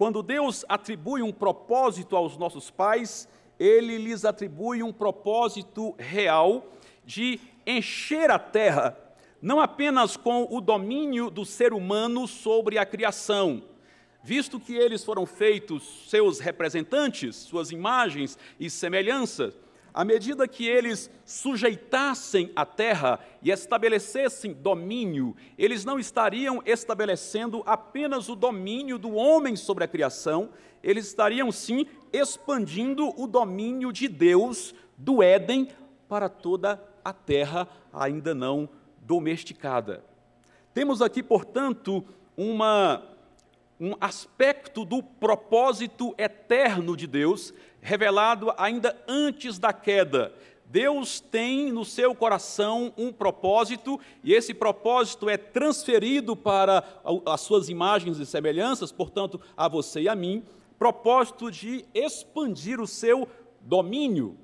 Quando 0.00 0.22
Deus 0.22 0.64
atribui 0.66 1.20
um 1.20 1.30
propósito 1.30 2.16
aos 2.16 2.38
nossos 2.38 2.70
pais, 2.70 3.28
ele 3.58 3.98
lhes 3.98 4.24
atribui 4.24 4.82
um 4.82 4.94
propósito 4.94 5.94
real 5.98 6.72
de 7.04 7.38
encher 7.66 8.30
a 8.30 8.38
terra, 8.38 8.96
não 9.42 9.60
apenas 9.60 10.16
com 10.16 10.48
o 10.50 10.58
domínio 10.58 11.28
do 11.28 11.44
ser 11.44 11.74
humano 11.74 12.26
sobre 12.26 12.78
a 12.78 12.86
criação, 12.86 13.62
visto 14.22 14.58
que 14.58 14.74
eles 14.74 15.04
foram 15.04 15.26
feitos 15.26 16.08
seus 16.08 16.40
representantes, 16.40 17.36
suas 17.36 17.70
imagens 17.70 18.38
e 18.58 18.70
semelhanças, 18.70 19.52
à 19.92 20.04
medida 20.04 20.46
que 20.46 20.66
eles 20.66 21.10
sujeitassem 21.24 22.50
a 22.54 22.64
terra 22.64 23.20
e 23.42 23.50
estabelecessem 23.50 24.52
domínio, 24.52 25.36
eles 25.58 25.84
não 25.84 25.98
estariam 25.98 26.62
estabelecendo 26.64 27.62
apenas 27.66 28.28
o 28.28 28.36
domínio 28.36 28.98
do 28.98 29.14
homem 29.14 29.56
sobre 29.56 29.84
a 29.84 29.88
criação, 29.88 30.50
eles 30.82 31.06
estariam 31.06 31.50
sim 31.52 31.86
expandindo 32.12 33.08
o 33.20 33.26
domínio 33.26 33.92
de 33.92 34.08
Deus 34.08 34.74
do 34.96 35.22
Éden 35.22 35.68
para 36.08 36.28
toda 36.28 36.82
a 37.04 37.12
terra 37.12 37.68
ainda 37.92 38.34
não 38.34 38.68
domesticada. 39.00 40.04
Temos 40.72 41.02
aqui, 41.02 41.22
portanto, 41.22 42.04
uma, 42.36 43.02
um 43.78 43.94
aspecto 44.00 44.84
do 44.84 45.02
propósito 45.02 46.14
eterno 46.16 46.96
de 46.96 47.06
Deus, 47.06 47.52
revelado 47.80 48.52
ainda 48.56 48.96
antes 49.08 49.58
da 49.58 49.72
queda. 49.72 50.32
Deus 50.66 51.18
tem 51.18 51.72
no 51.72 51.84
seu 51.84 52.14
coração 52.14 52.92
um 52.96 53.12
propósito, 53.12 53.98
e 54.22 54.32
esse 54.32 54.54
propósito 54.54 55.28
é 55.28 55.36
transferido 55.36 56.36
para 56.36 56.84
as 57.26 57.40
suas 57.40 57.68
imagens 57.68 58.18
e 58.18 58.26
semelhanças, 58.26 58.92
portanto, 58.92 59.40
a 59.56 59.66
você 59.66 60.02
e 60.02 60.08
a 60.08 60.14
mim, 60.14 60.44
propósito 60.78 61.50
de 61.50 61.84
expandir 61.92 62.80
o 62.80 62.86
seu 62.86 63.28
domínio. 63.60 64.36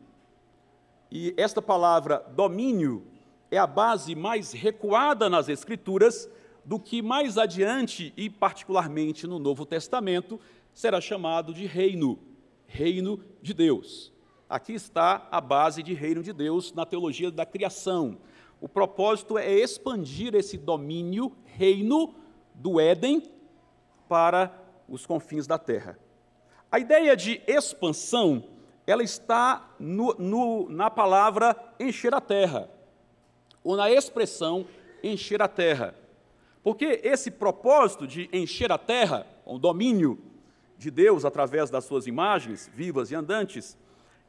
E 1.13 1.33
esta 1.37 1.63
palavra 1.63 2.27
domínio 2.35 3.07
é 3.49 3.57
a 3.57 3.67
base 3.67 4.17
mais 4.17 4.53
recuada 4.53 5.31
nas 5.31 5.49
Escrituras 5.49 6.29
do 6.65 6.81
que 6.81 7.01
mais 7.01 7.39
adiante, 7.39 8.13
e 8.17 8.29
particularmente 8.29 9.29
no 9.29 9.39
Novo 9.39 9.65
Testamento, 9.65 10.41
será 10.75 11.01
chamado 11.01 11.55
de 11.55 11.65
reino, 11.65 12.19
reino 12.67 13.21
de 13.41 13.55
Deus. 13.55 14.13
Aqui 14.49 14.75
está 14.75 15.27
a 15.31 15.41
base 15.41 15.83
de 15.83 15.93
reino 15.93 16.23
de 16.23 16.33
Deus 16.33 16.73
na 16.73 16.87
teologia 16.87 17.31
da 17.31 17.45
criação. 17.45 18.19
O 18.61 18.69
propósito 18.69 19.37
é 19.37 19.53
expandir 19.53 20.35
esse 20.35 20.57
domínio, 20.57 21.33
reino 21.45 22.15
do 22.55 22.81
Éden, 22.81 23.23
para 24.09 24.53
os 24.89 25.05
confins 25.05 25.47
da 25.47 25.59
terra. 25.59 25.99
A 26.71 26.79
ideia 26.79 27.17
de 27.17 27.41
expansão, 27.47 28.45
ela 28.87 29.03
está 29.03 29.75
no, 29.79 30.15
no, 30.15 30.69
na 30.69 30.91
palavra 30.91 31.57
encher 31.79 32.15
a 32.15 32.21
terra, 32.21 32.71
ou 33.65 33.77
na 33.77 33.91
expressão 33.91 34.65
encher 35.03 35.43
a 35.43 35.49
terra. 35.49 35.95
Porque 36.63 37.01
esse 37.03 37.31
propósito 37.31 38.07
de 38.07 38.29
encher 38.33 38.73
a 38.73 38.79
terra, 38.79 39.27
o 39.45 39.59
domínio 39.59 40.19
de 40.79 40.91
Deus 40.91 41.25
através 41.25 41.71
das 41.71 41.85
suas 41.85 42.07
imagens 42.07 42.71
vivas 42.75 43.11
e 43.11 43.15
andantes, 43.15 43.77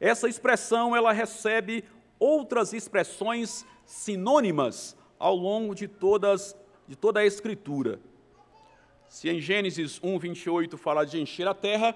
essa 0.00 0.28
expressão 0.28 0.94
ela 0.94 1.12
recebe 1.12 1.84
outras 2.18 2.72
expressões 2.72 3.66
sinônimas 3.84 4.96
ao 5.18 5.34
longo 5.34 5.74
de 5.74 5.88
todas 5.88 6.56
de 6.88 6.96
toda 6.96 7.20
a 7.20 7.26
escritura. 7.26 8.00
Se 9.08 9.28
em 9.28 9.40
Gênesis 9.40 10.00
1, 10.02 10.18
28 10.18 10.78
fala 10.78 11.04
de 11.04 11.20
encher 11.20 11.46
a 11.46 11.54
terra, 11.54 11.94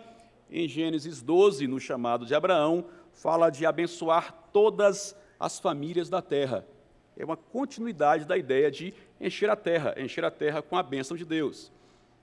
em 0.50 0.68
Gênesis 0.68 1.22
12, 1.22 1.66
no 1.66 1.80
chamado 1.80 2.26
de 2.26 2.34
Abraão, 2.34 2.84
fala 3.10 3.48
de 3.48 3.64
abençoar 3.64 4.32
todas 4.52 5.16
as 5.40 5.58
famílias 5.58 6.10
da 6.10 6.20
terra. 6.20 6.66
É 7.16 7.24
uma 7.24 7.36
continuidade 7.36 8.26
da 8.26 8.36
ideia 8.36 8.70
de 8.70 8.92
encher 9.20 9.48
a 9.48 9.56
terra, 9.56 9.94
encher 9.96 10.24
a 10.24 10.30
terra 10.30 10.60
com 10.60 10.76
a 10.76 10.82
bênção 10.82 11.16
de 11.16 11.24
Deus. 11.24 11.72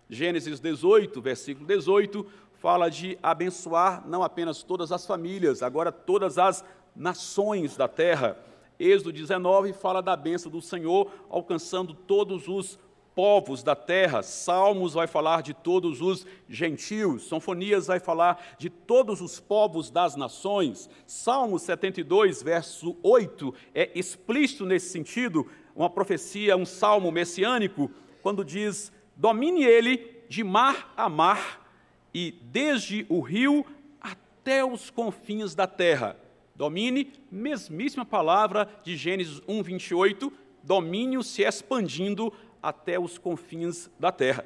Gênesis 0.09 0.59
18, 0.59 1.21
versículo 1.21 1.67
18, 1.67 2.25
fala 2.53 2.89
de 2.89 3.17
abençoar 3.21 4.07
não 4.07 4.23
apenas 4.23 4.63
todas 4.63 4.91
as 4.91 5.05
famílias, 5.05 5.61
agora 5.61 5.91
todas 5.91 6.37
as 6.37 6.65
nações 6.95 7.77
da 7.77 7.87
terra. 7.87 8.37
Êxodo 8.79 9.11
19 9.11 9.71
fala 9.73 10.01
da 10.01 10.15
bênção 10.15 10.51
do 10.51 10.61
Senhor 10.61 11.11
alcançando 11.29 11.93
todos 11.93 12.47
os 12.47 12.79
povos 13.13 13.61
da 13.61 13.75
terra. 13.75 14.23
Salmos 14.23 14.93
vai 14.93 15.05
falar 15.05 15.43
de 15.43 15.53
todos 15.53 16.01
os 16.01 16.25
gentios. 16.47 17.23
Sonfonias 17.23 17.87
vai 17.87 17.99
falar 17.99 18.55
de 18.57 18.69
todos 18.69 19.21
os 19.21 19.39
povos 19.39 19.91
das 19.91 20.15
nações. 20.15 20.89
Salmo 21.05 21.59
72, 21.59 22.41
verso 22.41 22.95
8, 23.03 23.53
é 23.75 23.91
explícito 23.93 24.65
nesse 24.65 24.89
sentido, 24.89 25.45
uma 25.75 25.89
profecia, 25.89 26.57
um 26.57 26.65
salmo 26.65 27.11
messiânico, 27.11 27.91
quando 28.21 28.43
diz: 28.43 28.91
Domine 29.19 29.65
ele 29.65 30.23
de 30.29 30.45
mar 30.45 30.93
a 30.95 31.09
mar 31.09 31.69
e 32.13 32.31
desde 32.41 33.05
o 33.09 33.19
rio 33.19 33.65
até 33.99 34.63
os 34.63 34.89
confins 34.89 35.53
da 35.53 35.67
terra. 35.67 36.15
Domine, 36.55 37.11
mesmíssima 37.29 38.05
palavra 38.05 38.69
de 38.81 38.95
Gênesis 38.95 39.41
1, 39.45 39.61
28, 39.61 40.31
domínio 40.63 41.21
se 41.21 41.41
expandindo 41.43 42.31
até 42.63 42.97
os 42.97 43.17
confins 43.17 43.89
da 43.99 44.09
terra. 44.09 44.45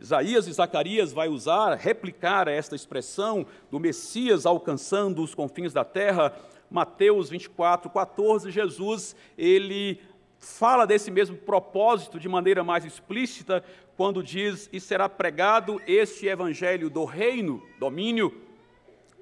Isaías 0.00 0.46
e 0.46 0.52
Zacarias 0.54 1.12
vai 1.12 1.28
usar, 1.28 1.74
replicar 1.74 2.48
esta 2.48 2.74
expressão 2.74 3.46
do 3.70 3.78
Messias 3.78 4.46
alcançando 4.46 5.22
os 5.22 5.34
confins 5.34 5.74
da 5.74 5.84
terra. 5.84 6.34
Mateus 6.70 7.28
24, 7.28 7.90
14, 7.90 8.50
Jesus, 8.50 9.14
ele 9.36 10.00
fala 10.40 10.86
desse 10.86 11.10
mesmo 11.10 11.36
propósito 11.36 12.18
de 12.18 12.28
maneira 12.28 12.64
mais 12.64 12.84
explícita, 12.84 13.62
quando 13.96 14.22
diz: 14.22 14.68
E 14.72 14.80
será 14.80 15.08
pregado 15.08 15.80
este 15.86 16.26
evangelho 16.26 16.88
do 16.88 17.04
reino, 17.04 17.62
domínio, 17.78 18.34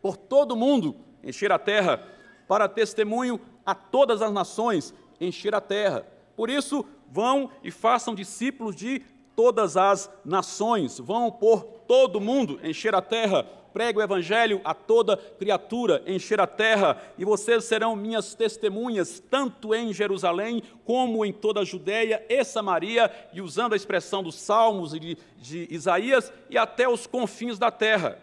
por 0.00 0.16
todo 0.16 0.52
o 0.52 0.56
mundo, 0.56 0.96
encher 1.22 1.50
a 1.50 1.58
terra, 1.58 2.06
para 2.46 2.68
testemunho 2.68 3.40
a 3.66 3.74
todas 3.74 4.22
as 4.22 4.32
nações, 4.32 4.94
encher 5.20 5.54
a 5.54 5.60
terra. 5.60 6.06
Por 6.36 6.48
isso, 6.48 6.86
vão 7.10 7.50
e 7.64 7.70
façam 7.70 8.14
discípulos 8.14 8.76
de 8.76 9.00
todas 9.34 9.76
as 9.76 10.10
nações, 10.24 10.98
vão 10.98 11.30
por 11.30 11.64
todo 11.86 12.16
o 12.16 12.20
mundo, 12.20 12.60
encher 12.62 12.94
a 12.94 13.02
terra, 13.02 13.44
pregue 13.78 14.00
o 14.00 14.02
evangelho 14.02 14.60
a 14.64 14.74
toda 14.74 15.16
criatura, 15.16 16.02
encher 16.04 16.40
a 16.40 16.48
terra, 16.48 17.00
e 17.16 17.24
vocês 17.24 17.62
serão 17.62 17.94
minhas 17.94 18.34
testemunhas, 18.34 19.22
tanto 19.30 19.72
em 19.72 19.92
Jerusalém 19.92 20.64
como 20.84 21.24
em 21.24 21.32
toda 21.32 21.60
a 21.60 21.64
Judéia 21.64 22.26
e 22.28 22.42
Samaria, 22.42 23.08
e 23.32 23.40
usando 23.40 23.74
a 23.74 23.76
expressão 23.76 24.20
dos 24.20 24.34
Salmos 24.34 24.94
e 24.94 24.98
de, 24.98 25.18
de 25.36 25.68
Isaías, 25.70 26.32
e 26.50 26.58
até 26.58 26.88
os 26.88 27.06
confins 27.06 27.56
da 27.56 27.70
terra. 27.70 28.18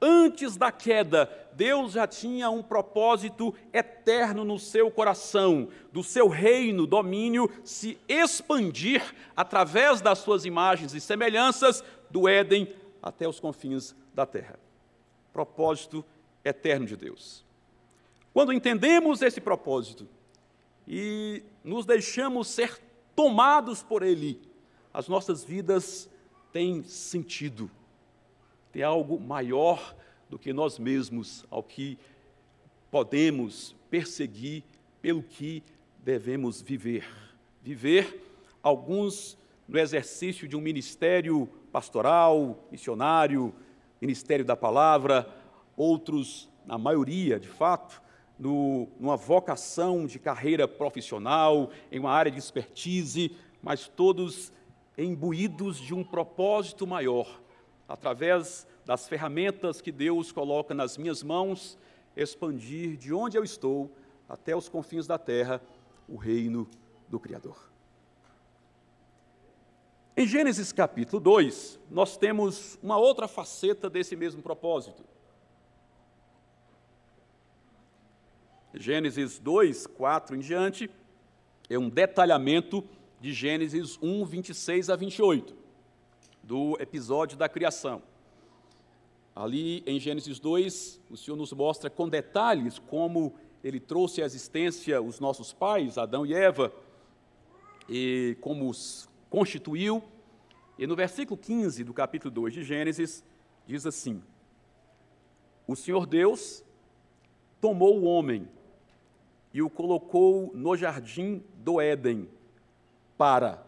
Antes 0.00 0.56
da 0.56 0.70
queda, 0.70 1.28
Deus 1.52 1.94
já 1.94 2.06
tinha 2.06 2.48
um 2.48 2.62
propósito 2.62 3.52
eterno 3.72 4.44
no 4.44 4.56
seu 4.56 4.88
coração, 4.88 5.66
do 5.92 6.04
seu 6.04 6.28
reino, 6.28 6.86
domínio, 6.86 7.50
se 7.64 7.98
expandir 8.08 9.02
através 9.36 10.00
das 10.00 10.20
suas 10.20 10.44
imagens 10.44 10.94
e 10.94 11.00
semelhanças 11.00 11.82
do 12.08 12.28
Éden 12.28 12.72
até 13.02 13.26
os 13.26 13.40
confins 13.40 13.96
da 14.20 14.26
terra. 14.26 14.58
Propósito 15.32 16.04
eterno 16.44 16.86
de 16.86 16.96
Deus. 16.96 17.44
Quando 18.32 18.52
entendemos 18.52 19.22
esse 19.22 19.40
propósito 19.40 20.08
e 20.86 21.42
nos 21.64 21.84
deixamos 21.84 22.48
ser 22.48 22.80
tomados 23.14 23.82
por 23.82 24.02
ele, 24.02 24.40
as 24.92 25.08
nossas 25.08 25.42
vidas 25.44 26.08
têm 26.52 26.82
sentido 26.82 27.70
tem 28.72 28.82
algo 28.82 29.18
maior 29.18 29.96
do 30.28 30.38
que 30.38 30.52
nós 30.52 30.78
mesmos, 30.78 31.44
ao 31.50 31.62
que 31.62 31.98
podemos 32.90 33.74
perseguir, 33.90 34.62
pelo 35.02 35.22
que 35.22 35.62
devemos 35.98 36.62
viver. 36.62 37.08
Viver, 37.62 38.22
alguns 38.62 39.36
no 39.66 39.78
exercício 39.78 40.46
de 40.46 40.56
um 40.56 40.60
ministério 40.60 41.48
pastoral, 41.72 42.64
missionário, 42.70 43.52
ministério 44.00 44.44
da 44.44 44.56
palavra, 44.56 45.28
outros, 45.76 46.48
na 46.64 46.78
maioria, 46.78 47.38
de 47.38 47.48
fato, 47.48 48.02
no, 48.38 48.88
numa 48.98 49.16
vocação 49.16 50.06
de 50.06 50.18
carreira 50.18 50.66
profissional, 50.66 51.70
em 51.92 51.98
uma 51.98 52.10
área 52.10 52.30
de 52.30 52.38
expertise, 52.38 53.36
mas 53.62 53.88
todos 53.88 54.52
imbuídos 54.96 55.78
de 55.78 55.94
um 55.94 56.02
propósito 56.02 56.86
maior, 56.86 57.40
através 57.88 58.66
das 58.84 59.08
ferramentas 59.08 59.80
que 59.80 59.92
Deus 59.92 60.32
coloca 60.32 60.74
nas 60.74 60.96
minhas 60.96 61.22
mãos, 61.22 61.78
expandir 62.16 62.96
de 62.96 63.12
onde 63.12 63.36
eu 63.36 63.44
estou 63.44 63.94
até 64.28 64.54
os 64.56 64.68
confins 64.68 65.06
da 65.06 65.18
terra 65.18 65.60
o 66.08 66.16
reino 66.16 66.68
do 67.08 67.20
Criador. 67.20 67.69
Em 70.20 70.26
Gênesis 70.26 70.70
capítulo 70.70 71.18
2, 71.18 71.80
nós 71.90 72.14
temos 72.14 72.78
uma 72.82 72.98
outra 72.98 73.26
faceta 73.26 73.88
desse 73.88 74.14
mesmo 74.14 74.42
propósito. 74.42 75.02
Gênesis 78.74 79.38
2, 79.38 79.86
4 79.86 80.36
em 80.36 80.40
diante, 80.40 80.90
é 81.70 81.78
um 81.78 81.88
detalhamento 81.88 82.84
de 83.18 83.32
Gênesis 83.32 83.98
1, 84.02 84.26
26 84.26 84.90
a 84.90 84.96
28. 84.96 85.56
do 86.42 86.76
episódio 86.78 87.38
da 87.38 87.48
criação. 87.48 88.02
Ali 89.34 89.82
em 89.86 89.98
Gênesis 89.98 90.38
2, 90.38 91.00
o 91.08 91.16
Senhor 91.16 91.36
nos 91.38 91.50
mostra 91.54 91.88
com 91.88 92.06
detalhes 92.06 92.78
como 92.78 93.32
ele 93.64 93.80
trouxe 93.80 94.20
à 94.20 94.26
existência 94.26 95.00
os 95.00 95.18
nossos 95.18 95.54
pais, 95.54 95.96
Adão 95.96 96.26
e 96.26 96.34
Eva, 96.34 96.70
e 97.88 98.36
como 98.42 98.68
os 98.68 99.08
constituiu. 99.30 100.02
E 100.76 100.86
no 100.86 100.96
versículo 100.96 101.38
15 101.38 101.84
do 101.84 101.94
capítulo 101.94 102.34
2 102.34 102.54
de 102.54 102.64
Gênesis, 102.64 103.24
diz 103.66 103.86
assim: 103.86 104.22
O 105.66 105.76
Senhor 105.76 106.04
Deus 106.04 106.64
tomou 107.60 108.00
o 108.00 108.04
homem 108.04 108.48
e 109.54 109.62
o 109.62 109.70
colocou 109.70 110.50
no 110.54 110.76
jardim 110.76 111.42
do 111.54 111.80
Éden 111.80 112.28
para. 113.16 113.64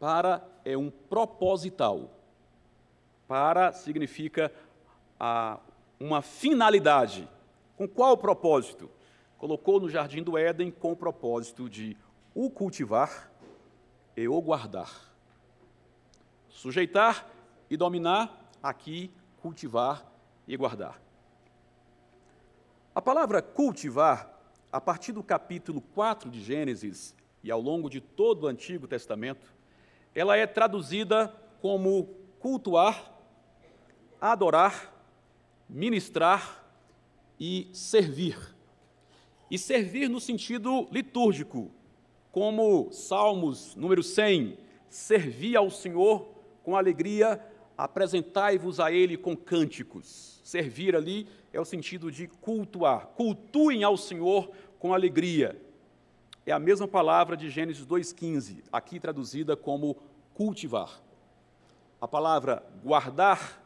Para 0.00 0.46
é 0.64 0.76
um 0.76 0.90
proposital. 0.90 2.10
Para 3.26 3.72
significa 3.72 4.52
a, 5.18 5.60
uma 6.00 6.22
finalidade. 6.22 7.28
Com 7.76 7.86
qual 7.86 8.16
propósito? 8.16 8.90
Colocou 9.36 9.78
no 9.78 9.88
jardim 9.88 10.22
do 10.22 10.38
Éden 10.38 10.70
com 10.70 10.92
o 10.92 10.96
propósito 10.96 11.68
de 11.68 11.96
o 12.34 12.50
cultivar 12.50 13.27
e 14.18 14.26
o 14.26 14.42
guardar. 14.42 14.90
Sujeitar 16.48 17.24
e 17.70 17.76
dominar, 17.76 18.50
aqui, 18.60 19.12
cultivar 19.40 20.04
e 20.48 20.56
guardar. 20.56 21.00
A 22.92 23.00
palavra 23.00 23.40
cultivar, 23.40 24.36
a 24.72 24.80
partir 24.80 25.12
do 25.12 25.22
capítulo 25.22 25.80
4 25.80 26.28
de 26.30 26.42
Gênesis 26.42 27.14
e 27.44 27.50
ao 27.52 27.60
longo 27.60 27.88
de 27.88 28.00
todo 28.00 28.42
o 28.42 28.46
Antigo 28.48 28.88
Testamento, 28.88 29.54
ela 30.12 30.36
é 30.36 30.48
traduzida 30.48 31.32
como 31.62 32.08
cultuar, 32.40 33.14
adorar, 34.20 34.92
ministrar 35.68 36.64
e 37.38 37.70
servir. 37.72 38.36
E 39.48 39.56
servir 39.56 40.08
no 40.08 40.20
sentido 40.20 40.88
litúrgico, 40.90 41.70
como 42.32 42.92
Salmos 42.92 43.74
número 43.74 44.02
100, 44.02 44.58
servi 44.88 45.56
ao 45.56 45.70
Senhor 45.70 46.28
com 46.62 46.76
alegria, 46.76 47.40
apresentai-vos 47.76 48.80
a 48.80 48.92
Ele 48.92 49.16
com 49.16 49.36
cânticos. 49.36 50.40
Servir 50.44 50.96
ali 50.96 51.26
é 51.52 51.60
o 51.60 51.64
sentido 51.64 52.10
de 52.10 52.26
cultuar. 52.26 53.06
Cultuem 53.08 53.84
ao 53.84 53.96
Senhor 53.96 54.50
com 54.78 54.94
alegria. 54.94 55.60
É 56.44 56.52
a 56.52 56.58
mesma 56.58 56.88
palavra 56.88 57.36
de 57.36 57.50
Gênesis 57.50 57.86
2,15, 57.86 58.62
aqui 58.72 58.98
traduzida 58.98 59.56
como 59.56 59.96
cultivar. 60.34 61.02
A 62.00 62.08
palavra 62.08 62.64
guardar, 62.82 63.62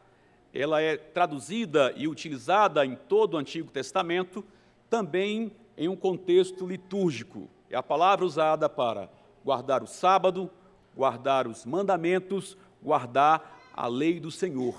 ela 0.53 0.81
é 0.81 0.97
traduzida 0.97 1.93
e 1.95 2.07
utilizada 2.07 2.85
em 2.85 2.95
todo 2.95 3.35
o 3.35 3.37
Antigo 3.37 3.71
Testamento, 3.71 4.43
também 4.89 5.51
em 5.77 5.87
um 5.87 5.95
contexto 5.95 6.67
litúrgico. 6.67 7.49
É 7.73 7.75
a 7.75 7.81
palavra 7.81 8.23
usada 8.23 8.69
para 8.69 9.09
guardar 9.43 9.81
o 9.81 9.87
sábado, 9.87 10.47
guardar 10.95 11.47
os 11.47 11.65
mandamentos, 11.65 12.55
guardar 12.79 13.59
a 13.73 13.87
lei 13.87 14.19
do 14.19 14.29
Senhor. 14.29 14.75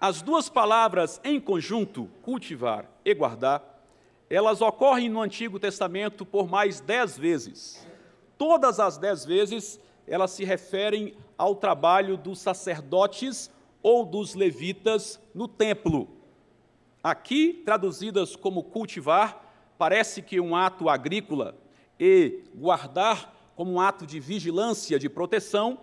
As 0.00 0.22
duas 0.22 0.48
palavras 0.48 1.20
em 1.22 1.38
conjunto, 1.38 2.08
cultivar 2.22 2.86
e 3.04 3.12
guardar, 3.12 3.84
elas 4.30 4.62
ocorrem 4.62 5.10
no 5.10 5.20
Antigo 5.20 5.60
Testamento 5.60 6.24
por 6.24 6.48
mais 6.48 6.80
dez 6.80 7.18
vezes. 7.18 7.86
Todas 8.38 8.80
as 8.80 8.96
dez 8.96 9.26
vezes 9.26 9.78
elas 10.06 10.30
se 10.30 10.46
referem 10.46 11.14
ao 11.36 11.54
trabalho 11.54 12.16
dos 12.16 12.38
sacerdotes 12.38 13.50
ou 13.82 14.06
dos 14.06 14.34
levitas 14.34 15.20
no 15.34 15.46
templo. 15.46 16.08
Aqui, 17.04 17.52
traduzidas 17.66 18.34
como 18.34 18.62
cultivar, 18.62 19.49
parece 19.80 20.20
que 20.20 20.38
um 20.38 20.54
ato 20.54 20.90
agrícola 20.90 21.56
e 21.98 22.44
guardar 22.54 23.34
como 23.56 23.72
um 23.72 23.80
ato 23.80 24.06
de 24.06 24.20
vigilância, 24.20 24.98
de 24.98 25.08
proteção, 25.08 25.78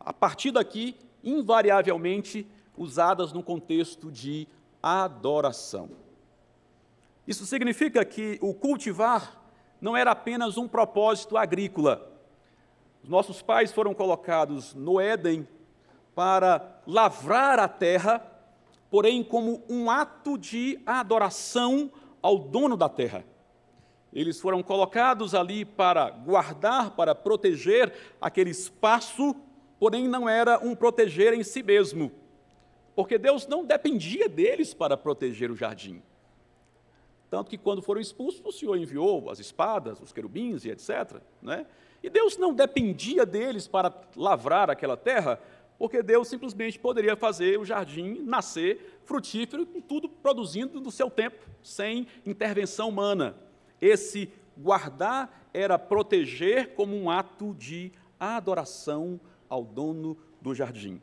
a 0.00 0.12
partir 0.12 0.50
daqui, 0.50 0.96
invariavelmente, 1.22 2.44
usadas 2.76 3.32
no 3.32 3.40
contexto 3.40 4.10
de 4.10 4.48
adoração. 4.82 5.88
Isso 7.28 7.46
significa 7.46 8.04
que 8.04 8.40
o 8.42 8.52
cultivar 8.52 9.40
não 9.80 9.96
era 9.96 10.10
apenas 10.10 10.56
um 10.56 10.66
propósito 10.66 11.36
agrícola. 11.36 12.10
Os 13.04 13.08
nossos 13.08 13.40
pais 13.40 13.70
foram 13.70 13.94
colocados 13.94 14.74
no 14.74 15.00
Éden 15.00 15.46
para 16.12 16.82
lavrar 16.84 17.60
a 17.60 17.68
terra, 17.68 18.20
porém 18.90 19.22
como 19.22 19.62
um 19.68 19.88
ato 19.88 20.36
de 20.36 20.80
adoração 20.84 21.88
ao 22.22 22.38
dono 22.38 22.76
da 22.76 22.88
terra. 22.88 23.24
Eles 24.12 24.40
foram 24.40 24.62
colocados 24.62 25.34
ali 25.34 25.64
para 25.64 26.10
guardar, 26.10 26.92
para 26.92 27.14
proteger 27.14 27.92
aquele 28.20 28.50
espaço, 28.50 29.36
porém 29.78 30.08
não 30.08 30.28
era 30.28 30.58
um 30.58 30.74
proteger 30.74 31.34
em 31.34 31.42
si 31.42 31.62
mesmo, 31.62 32.10
porque 32.96 33.18
Deus 33.18 33.46
não 33.46 33.64
dependia 33.64 34.28
deles 34.28 34.72
para 34.72 34.96
proteger 34.96 35.50
o 35.50 35.56
jardim. 35.56 36.02
Tanto 37.30 37.50
que 37.50 37.58
quando 37.58 37.82
foram 37.82 38.00
expulsos, 38.00 38.40
o 38.44 38.50
Senhor 38.50 38.76
enviou 38.76 39.28
as 39.30 39.38
espadas, 39.38 40.00
os 40.00 40.12
querubins 40.12 40.64
e 40.64 40.70
etc. 40.70 41.20
Né? 41.42 41.66
E 42.02 42.08
Deus 42.08 42.38
não 42.38 42.54
dependia 42.54 43.26
deles 43.26 43.68
para 43.68 43.92
lavrar 44.16 44.70
aquela 44.70 44.96
terra, 44.96 45.38
porque 45.78 46.02
Deus 46.02 46.26
simplesmente 46.28 46.78
poderia 46.78 47.16
fazer 47.16 47.58
o 47.58 47.64
jardim 47.64 48.20
nascer 48.22 49.00
frutífero, 49.04 49.64
tudo 49.64 50.08
produzindo 50.08 50.80
no 50.80 50.90
seu 50.90 51.08
tempo, 51.08 51.46
sem 51.62 52.06
intervenção 52.26 52.88
humana. 52.88 53.36
Esse 53.80 54.30
guardar 54.56 55.48
era 55.54 55.78
proteger 55.78 56.74
como 56.74 56.96
um 56.96 57.08
ato 57.08 57.54
de 57.54 57.92
adoração 58.18 59.20
ao 59.48 59.64
dono 59.64 60.18
do 60.40 60.52
jardim. 60.54 61.00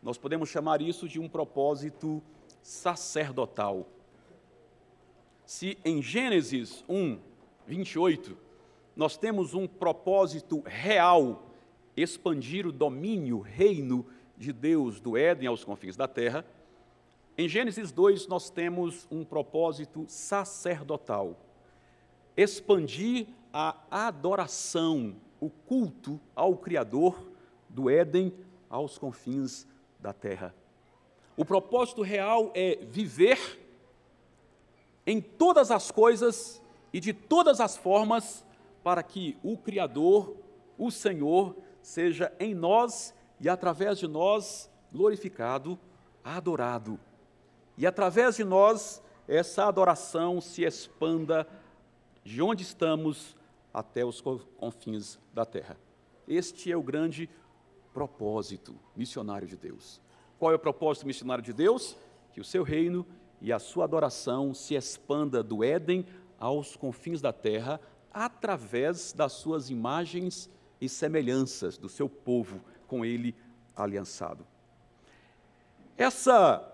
Nós 0.00 0.16
podemos 0.16 0.48
chamar 0.48 0.80
isso 0.80 1.08
de 1.08 1.18
um 1.18 1.28
propósito 1.28 2.22
sacerdotal. 2.62 3.88
Se 5.44 5.76
em 5.84 6.00
Gênesis 6.00 6.84
1, 6.88 7.18
28, 7.66 8.36
nós 8.94 9.16
temos 9.16 9.54
um 9.54 9.66
propósito 9.66 10.62
real, 10.64 11.47
expandir 12.00 12.66
o 12.66 12.72
domínio, 12.72 13.40
reino 13.40 14.06
de 14.36 14.52
Deus 14.52 15.00
do 15.00 15.16
Éden 15.16 15.48
aos 15.48 15.64
confins 15.64 15.96
da 15.96 16.06
terra, 16.06 16.44
em 17.36 17.48
Gênesis 17.48 17.92
2 17.92 18.26
nós 18.26 18.50
temos 18.50 19.06
um 19.10 19.24
propósito 19.24 20.04
sacerdotal, 20.08 21.36
expandir 22.36 23.28
a 23.52 23.76
adoração, 23.90 25.14
o 25.40 25.48
culto 25.48 26.20
ao 26.34 26.56
Criador 26.56 27.30
do 27.68 27.88
Éden 27.88 28.32
aos 28.68 28.98
confins 28.98 29.66
da 30.00 30.12
terra. 30.12 30.54
O 31.36 31.44
propósito 31.44 32.02
real 32.02 32.50
é 32.54 32.78
viver 32.82 33.64
em 35.06 35.20
todas 35.20 35.70
as 35.70 35.90
coisas 35.92 36.60
e 36.92 36.98
de 36.98 37.12
todas 37.12 37.60
as 37.60 37.76
formas 37.76 38.44
para 38.82 39.02
que 39.02 39.36
o 39.42 39.56
Criador, 39.56 40.36
o 40.76 40.90
Senhor, 40.90 41.56
seja 41.88 42.30
em 42.38 42.54
nós 42.54 43.14
e 43.40 43.48
através 43.48 43.98
de 43.98 44.06
nós 44.06 44.70
glorificado, 44.92 45.78
adorado. 46.22 47.00
E 47.78 47.86
através 47.86 48.36
de 48.36 48.44
nós 48.44 49.02
essa 49.26 49.64
adoração 49.64 50.38
se 50.38 50.64
expanda 50.64 51.48
de 52.22 52.42
onde 52.42 52.62
estamos 52.62 53.34
até 53.72 54.04
os 54.04 54.20
confins 54.20 55.18
da 55.32 55.46
terra. 55.46 55.78
Este 56.26 56.70
é 56.70 56.76
o 56.76 56.82
grande 56.82 57.28
propósito 57.94 58.74
missionário 58.94 59.48
de 59.48 59.56
Deus. 59.56 59.98
Qual 60.38 60.52
é 60.52 60.56
o 60.56 60.58
propósito 60.58 61.06
missionário 61.06 61.42
de 61.42 61.54
Deus? 61.54 61.96
Que 62.34 62.40
o 62.40 62.44
seu 62.44 62.62
reino 62.62 63.06
e 63.40 63.50
a 63.50 63.58
sua 63.58 63.84
adoração 63.84 64.52
se 64.52 64.74
expanda 64.74 65.42
do 65.42 65.64
Éden 65.64 66.04
aos 66.38 66.76
confins 66.76 67.22
da 67.22 67.32
terra 67.32 67.80
através 68.12 69.14
das 69.14 69.32
suas 69.32 69.70
imagens 69.70 70.50
e 70.80 70.88
semelhanças 70.88 71.76
do 71.76 71.88
seu 71.88 72.08
povo 72.08 72.60
com 72.86 73.04
ele 73.04 73.34
aliançado. 73.76 74.46
Essa 75.96 76.64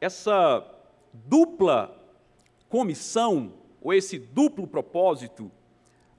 essa 0.00 0.66
dupla 1.12 1.94
comissão 2.68 3.52
ou 3.82 3.92
esse 3.92 4.18
duplo 4.18 4.66
propósito 4.66 5.50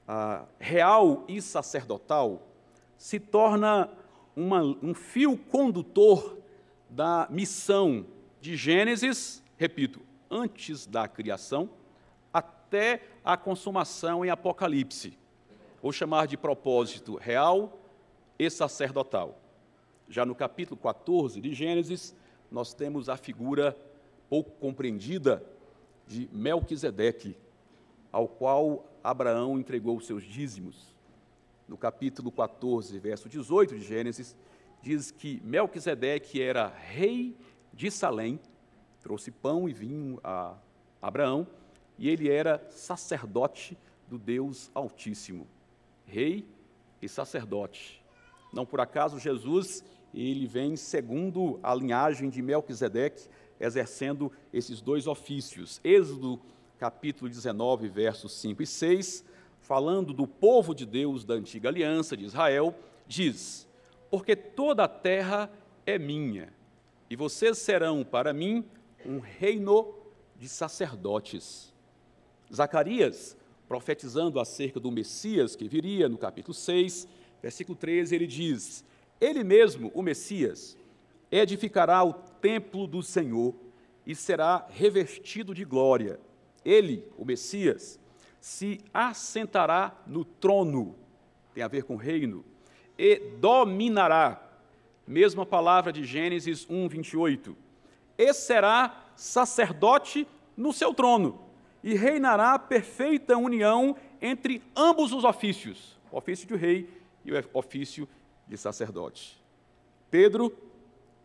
ah, 0.08 0.46
real 0.60 1.26
e 1.28 1.42
sacerdotal 1.42 2.48
se 2.98 3.20
torna 3.20 3.90
uma, 4.36 4.62
um 4.62 4.94
fio 4.94 5.36
condutor 5.38 6.38
da 6.90 7.28
missão 7.30 8.06
de 8.40 8.56
Gênesis, 8.56 9.44
repito, 9.58 10.02
antes 10.30 10.86
da 10.86 11.08
criação, 11.08 11.70
até 12.34 13.02
a 13.24 13.38
consumação 13.38 14.26
em 14.26 14.30
Apocalipse. 14.30 15.18
Vou 15.82 15.92
chamar 15.92 16.28
de 16.28 16.38
propósito 16.38 17.16
real 17.16 17.82
e 18.38 18.48
sacerdotal. 18.52 19.42
Já 20.08 20.24
no 20.24 20.36
capítulo 20.36 20.80
14 20.80 21.42
de 21.42 21.56
Gênesis, 21.56 22.16
nós 22.52 22.72
temos 22.72 23.10
a 23.10 23.18
figura 23.18 23.76
pouco 24.30 24.52
compreendida 24.52 25.44
de 26.06 26.30
Melquisedeque, 26.32 27.36
ao 28.12 28.28
qual 28.28 28.86
Abraão 29.04 29.58
entregou 29.58 30.00
seus 30.00 30.24
dízimos. 30.24 30.94
No 31.68 31.78
capítulo 31.78 32.32
14, 32.32 33.00
verso 33.00 33.28
18 33.28 33.76
de 33.76 33.82
Gênesis, 33.82 34.36
diz 34.84 35.10
que 35.10 35.42
Melquisedeque 35.44 36.42
era 36.42 36.68
rei 36.68 37.36
de 37.74 37.90
Salém, 37.90 38.40
trouxe 39.02 39.32
pão 39.32 39.68
e 39.68 39.74
vinho 39.74 40.20
a 40.24 40.56
Abraão, 41.02 41.48
e 41.98 42.08
ele 42.08 42.30
era 42.30 42.64
sacerdote 42.70 43.76
do 44.08 44.20
Deus 44.20 44.70
Altíssimo, 44.76 45.48
rei 46.12 46.46
e 47.02 47.08
sacerdote. 47.08 48.04
Não 48.52 48.66
por 48.66 48.82
acaso 48.82 49.18
Jesus, 49.18 49.82
ele 50.14 50.46
vem 50.46 50.76
segundo 50.76 51.58
a 51.64 51.74
linhagem 51.74 52.30
de 52.30 52.42
Melquisedeque, 52.42 53.30
exercendo 53.58 54.30
esses 54.52 54.82
dois 54.82 55.08
ofícios. 55.08 55.80
Êxodo 55.84 56.42
capítulo 56.78 57.30
19, 57.30 57.88
versos 57.88 58.34
5 58.34 58.62
e 58.62 58.68
6, 58.68 59.24
falando 59.62 60.14
do 60.14 60.28
povo 60.28 60.76
de 60.76 60.86
Deus 60.86 61.24
da 61.24 61.36
antiga 61.36 61.70
aliança 61.70 62.18
de 62.18 62.26
Israel, 62.26 62.76
diz: 63.08 63.66
Porque 64.10 64.36
toda 64.36 64.84
a 64.84 64.90
terra 64.90 65.50
é 65.86 65.98
minha, 65.98 66.52
e 67.10 67.16
vocês 67.16 67.58
serão 67.58 68.04
para 68.04 68.34
mim 68.34 68.66
um 69.06 69.20
reino 69.20 69.94
de 70.38 70.50
sacerdotes. 70.50 71.74
Zacarias, 72.54 73.38
profetizando 73.72 74.38
acerca 74.38 74.82
do 74.82 74.92
Messias 74.92 75.56
que 75.56 75.66
viria, 75.66 76.10
no 76.10 76.18
capítulo 76.18 76.54
6, 76.54 77.08
versículo 77.42 77.74
13, 77.78 78.14
ele 78.14 78.28
diz: 78.28 78.84
Ele 79.22 79.46
mesmo, 79.46 79.90
o 79.96 80.02
Messias, 80.02 80.78
edificará 81.32 82.04
o 82.04 82.12
templo 82.12 82.86
do 82.86 83.02
Senhor 83.02 83.56
e 84.06 84.14
será 84.14 84.68
revestido 84.70 85.56
de 85.56 85.64
glória. 85.64 86.20
Ele, 86.66 87.08
o 87.18 87.24
Messias, 87.24 87.98
se 88.42 88.82
assentará 88.94 90.04
no 90.06 90.26
trono, 90.26 90.98
tem 91.54 91.64
a 91.64 91.70
ver 91.70 91.86
com 91.86 91.96
reino, 91.96 92.44
e 92.98 93.38
dominará. 93.40 94.50
Mesma 95.08 95.46
palavra 95.46 95.94
de 95.94 96.04
Gênesis 96.04 96.68
1, 96.70 96.90
28. 96.90 97.56
E 98.18 98.34
será 98.34 99.06
sacerdote 99.16 100.28
no 100.58 100.74
seu 100.74 100.94
trono, 100.94 101.51
e 101.84 101.96
reinará 101.96 102.58
perfeita 102.60 103.38
união 103.38 103.96
entre 104.22 104.62
ambos 104.76 105.12
os 105.12 105.24
ofícios, 105.24 105.98
o 106.12 106.18
ofício 106.18 106.48
de 106.48 106.56
rei 106.56 106.90
e 107.26 107.32
o 107.32 107.44
ofício 107.54 108.08
de 108.48 108.58
sacerdote. 108.58 109.42
Pedro, 110.10 110.56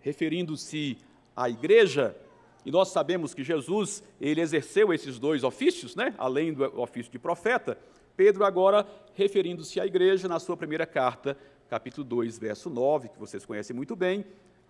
referindo-se 0.00 0.98
à 1.34 1.50
igreja, 1.50 2.16
e 2.64 2.70
nós 2.70 2.88
sabemos 2.88 3.34
que 3.34 3.44
Jesus, 3.44 4.02
ele 4.20 4.40
exerceu 4.40 4.92
esses 4.92 5.18
dois 5.18 5.44
ofícios, 5.44 5.94
né? 5.94 6.14
além 6.18 6.52
do 6.52 6.80
ofício 6.80 7.12
de 7.12 7.18
profeta. 7.18 7.78
Pedro 8.16 8.44
agora, 8.44 8.86
referindo-se 9.14 9.78
à 9.78 9.86
igreja, 9.86 10.26
na 10.26 10.40
sua 10.40 10.56
primeira 10.56 10.86
carta, 10.86 11.36
capítulo 11.68 12.04
2, 12.04 12.38
verso 12.38 12.70
9, 12.70 13.10
que 13.10 13.18
vocês 13.18 13.44
conhecem 13.44 13.74
muito 13.74 13.94
bem, 13.94 14.24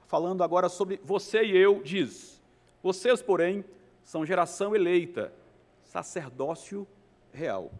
falando 0.06 0.42
agora 0.42 0.68
sobre 0.68 1.00
você 1.04 1.42
e 1.44 1.56
eu, 1.56 1.82
diz: 1.82 2.42
Vocês, 2.82 3.22
porém, 3.22 3.64
são 4.02 4.26
geração 4.26 4.74
eleita, 4.74 5.32
sacerdócio 6.02 6.86
real. 7.32 7.72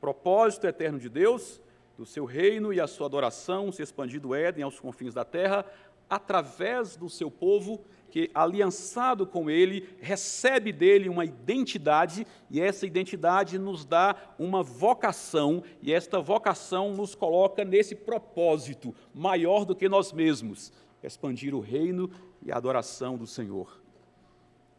Propósito 0.00 0.66
eterno 0.66 0.98
de 0.98 1.10
Deus, 1.10 1.60
do 1.98 2.06
seu 2.06 2.24
reino 2.24 2.72
e 2.72 2.80
a 2.80 2.86
sua 2.86 3.06
adoração 3.06 3.70
se 3.70 3.82
expandir 3.82 4.18
do 4.18 4.34
Éden 4.34 4.64
aos 4.64 4.80
confins 4.80 5.12
da 5.12 5.22
terra, 5.22 5.66
através 6.08 6.96
do 6.96 7.10
seu 7.10 7.30
povo 7.30 7.84
que, 8.10 8.30
aliançado 8.34 9.26
com 9.26 9.50
Ele, 9.50 9.94
recebe 10.00 10.72
dele 10.72 11.08
uma 11.08 11.24
identidade, 11.24 12.26
e 12.50 12.60
essa 12.60 12.86
identidade 12.86 13.58
nos 13.58 13.84
dá 13.84 14.16
uma 14.38 14.62
vocação, 14.62 15.62
e 15.82 15.92
esta 15.92 16.18
vocação 16.18 16.94
nos 16.94 17.14
coloca 17.14 17.62
nesse 17.62 17.94
propósito 17.94 18.94
maior 19.14 19.66
do 19.66 19.76
que 19.76 19.88
nós 19.88 20.12
mesmos 20.12 20.72
expandir 21.02 21.54
o 21.54 21.60
reino 21.60 22.10
e 22.42 22.50
a 22.50 22.56
adoração 22.56 23.18
do 23.18 23.26
Senhor. 23.26 23.80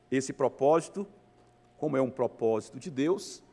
Esse 0.10 0.34
propósito, 0.34 1.08
como 1.82 1.98
é 1.98 2.02
um 2.02 2.10
propósito 2.10 2.80
de 2.80 2.90
Deus, 2.90 3.44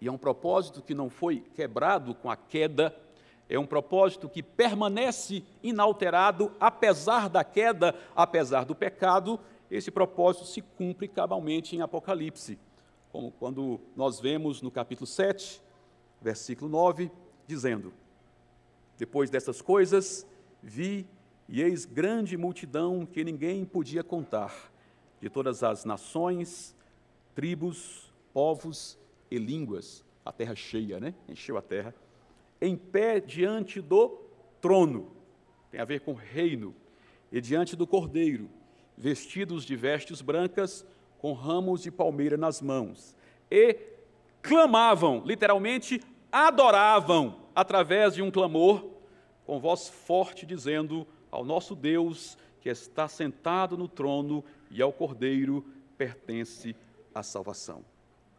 e 0.00 0.08
é 0.08 0.10
um 0.10 0.18
propósito 0.18 0.82
que 0.82 0.92
não 0.92 1.08
foi 1.08 1.38
quebrado 1.54 2.16
com 2.16 2.28
a 2.28 2.36
queda 2.36 2.92
é 3.48 3.58
um 3.58 3.66
propósito 3.66 4.30
que 4.30 4.42
permanece 4.42 5.44
inalterado, 5.62 6.52
apesar 6.58 7.28
da 7.28 7.44
queda, 7.44 7.94
apesar 8.16 8.64
do 8.64 8.74
pecado. 8.74 9.38
Esse 9.70 9.90
propósito 9.90 10.46
se 10.46 10.62
cumpre 10.62 11.06
cabalmente 11.06 11.76
em 11.76 11.82
Apocalipse, 11.82 12.58
como 13.10 13.30
quando 13.30 13.78
nós 13.94 14.18
vemos 14.18 14.62
no 14.62 14.70
capítulo 14.70 15.06
7, 15.06 15.60
versículo 16.22 16.70
9, 16.70 17.10
dizendo: 17.46 17.92
Depois 18.96 19.28
dessas 19.28 19.60
coisas, 19.60 20.26
vi 20.62 21.06
e 21.46 21.60
eis 21.60 21.84
grande 21.84 22.38
multidão 22.38 23.04
que 23.04 23.22
ninguém 23.22 23.66
podia 23.66 24.02
contar, 24.02 24.72
de 25.20 25.28
todas 25.28 25.62
as 25.62 25.84
nações, 25.84 26.74
tribos, 27.34 28.12
povos 28.32 28.98
e 29.30 29.38
línguas, 29.38 30.04
a 30.24 30.32
terra 30.32 30.54
cheia, 30.54 31.00
né? 31.00 31.14
Encheu 31.28 31.56
a 31.56 31.62
terra 31.62 31.94
em 32.62 32.76
pé 32.76 33.18
diante 33.18 33.80
do 33.80 34.20
trono, 34.60 35.10
tem 35.68 35.80
a 35.80 35.84
ver 35.84 36.00
com 36.02 36.12
reino, 36.12 36.72
e 37.32 37.40
diante 37.40 37.74
do 37.74 37.88
cordeiro, 37.88 38.48
vestidos 38.96 39.64
de 39.64 39.74
vestes 39.74 40.22
brancas, 40.22 40.86
com 41.18 41.32
ramos 41.32 41.82
de 41.82 41.90
palmeira 41.90 42.36
nas 42.36 42.62
mãos, 42.62 43.16
e 43.50 43.76
clamavam, 44.40 45.24
literalmente 45.26 46.00
adoravam, 46.30 47.40
através 47.52 48.14
de 48.14 48.22
um 48.22 48.30
clamor, 48.30 48.88
com 49.44 49.58
voz 49.58 49.88
forte, 49.88 50.46
dizendo 50.46 51.04
ao 51.32 51.44
nosso 51.44 51.74
Deus, 51.74 52.38
que 52.60 52.68
está 52.68 53.08
sentado 53.08 53.76
no 53.76 53.88
trono, 53.88 54.44
e 54.70 54.80
ao 54.80 54.92
cordeiro 54.92 55.64
pertence 55.98 56.70
a 56.70 56.76
salvação. 57.20 57.84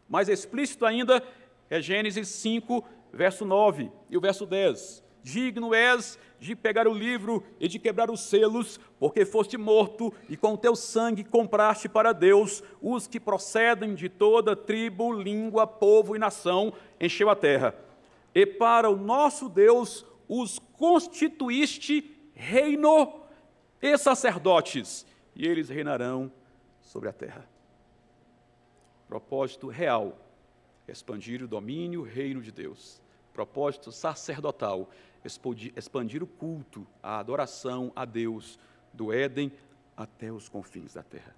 Mais 0.08 0.28
explícito 0.28 0.86
ainda 0.86 1.22
é 1.68 1.80
Gênesis 1.80 2.28
5, 2.28 2.82
verso 3.12 3.44
9 3.44 3.90
e 4.08 4.16
o 4.16 4.20
verso 4.20 4.46
10. 4.46 5.04
Digno 5.22 5.74
és 5.74 6.18
de 6.38 6.54
pegar 6.54 6.86
o 6.86 6.92
livro 6.92 7.42
e 7.58 7.66
de 7.66 7.78
quebrar 7.78 8.10
os 8.10 8.20
selos, 8.20 8.78
porque 8.98 9.24
foste 9.24 9.56
morto 9.56 10.12
e 10.28 10.36
com 10.36 10.56
teu 10.56 10.76
sangue 10.76 11.24
compraste 11.24 11.88
para 11.88 12.12
Deus 12.12 12.62
os 12.82 13.06
que 13.06 13.18
procedem 13.18 13.94
de 13.94 14.10
toda 14.10 14.54
tribo, 14.54 15.12
língua, 15.12 15.66
povo 15.66 16.14
e 16.14 16.18
nação, 16.18 16.74
encheu 17.00 17.30
a 17.30 17.34
terra. 17.34 17.74
E 18.34 18.44
para 18.44 18.90
o 18.90 18.96
nosso 18.96 19.48
Deus 19.48 20.04
os 20.28 20.58
constituíste 20.58 22.14
reino 22.34 23.20
e 23.80 23.96
sacerdotes, 23.96 25.06
e 25.34 25.46
eles 25.46 25.68
reinarão 25.68 26.30
sobre 26.82 27.08
a 27.08 27.12
terra. 27.12 27.53
Propósito 29.14 29.68
real: 29.68 30.18
expandir 30.88 31.40
o 31.40 31.46
domínio, 31.46 32.00
o 32.00 32.04
reino 32.04 32.42
de 32.42 32.50
Deus 32.50 33.00
propósito 33.32 33.92
sacerdotal, 33.92 34.88
expandir 35.76 36.22
o 36.22 36.26
culto, 36.26 36.86
a 37.00 37.18
adoração 37.18 37.92
a 37.94 38.04
Deus, 38.04 38.58
do 38.92 39.12
Éden 39.12 39.52
até 39.96 40.32
os 40.32 40.48
confins 40.48 40.94
da 40.94 41.02
terra. 41.02 41.34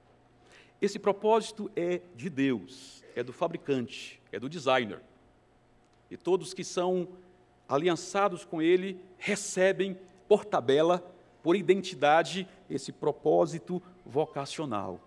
Esse 0.80 0.98
propósito 0.98 1.70
é 1.74 2.02
de 2.14 2.28
Deus, 2.28 3.02
é 3.14 3.22
do 3.22 3.32
fabricante, 3.32 4.20
é 4.30 4.38
do 4.38 4.48
designer. 4.48 5.00
E 6.10 6.16
todos 6.16 6.52
que 6.52 6.62
são 6.62 7.08
aliançados 7.66 8.44
com 8.44 8.60
Ele 8.60 9.00
recebem 9.16 9.98
por 10.28 10.44
tabela, 10.44 11.02
por 11.42 11.56
identidade, 11.56 12.46
esse 12.68 12.92
propósito 12.92 13.82
vocacional. 14.04 15.00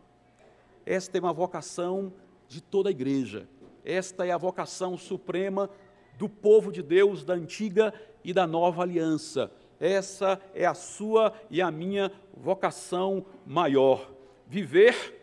Esta 0.85 1.19
é 1.19 1.21
uma 1.21 1.33
vocação 1.33 2.11
de 2.49 2.59
toda 2.59 2.89
a 2.89 2.91
igreja. 2.91 3.47
Esta 3.85 4.25
é 4.25 4.31
a 4.31 4.37
vocação 4.37 4.97
suprema 4.97 5.69
do 6.17 6.27
povo 6.27 6.71
de 6.71 6.81
Deus 6.81 7.23
da 7.23 7.35
antiga 7.35 7.93
e 8.23 8.33
da 8.33 8.45
nova 8.45 8.81
aliança. 8.81 9.49
Essa 9.79 10.41
é 10.53 10.65
a 10.65 10.73
sua 10.73 11.33
e 11.49 11.61
a 11.61 11.71
minha 11.71 12.11
vocação 12.35 13.25
maior. 13.45 14.11
Viver 14.47 15.15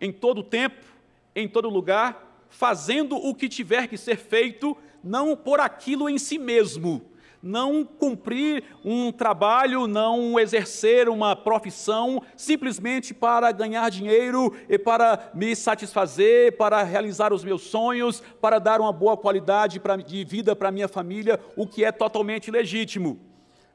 em 0.00 0.12
todo 0.12 0.42
tempo, 0.42 0.84
em 1.34 1.48
todo 1.48 1.68
lugar, 1.68 2.46
fazendo 2.48 3.16
o 3.16 3.34
que 3.34 3.48
tiver 3.48 3.88
que 3.88 3.96
ser 3.96 4.16
feito, 4.16 4.76
não 5.02 5.34
por 5.34 5.58
aquilo 5.58 6.08
em 6.08 6.18
si 6.18 6.38
mesmo, 6.38 7.02
não 7.44 7.84
cumprir 7.84 8.64
um 8.82 9.12
trabalho, 9.12 9.86
não 9.86 10.40
exercer 10.40 11.08
uma 11.08 11.36
profissão 11.36 12.22
simplesmente 12.34 13.12
para 13.12 13.52
ganhar 13.52 13.90
dinheiro 13.90 14.56
e 14.68 14.78
para 14.78 15.30
me 15.34 15.54
satisfazer, 15.54 16.56
para 16.56 16.82
realizar 16.82 17.32
os 17.32 17.44
meus 17.44 17.62
sonhos, 17.62 18.22
para 18.40 18.58
dar 18.58 18.80
uma 18.80 18.92
boa 18.92 19.16
qualidade 19.16 19.80
de 20.06 20.24
vida 20.24 20.56
para 20.56 20.72
minha 20.72 20.88
família, 20.88 21.38
o 21.54 21.66
que 21.66 21.84
é 21.84 21.92
totalmente 21.92 22.50
legítimo 22.50 23.20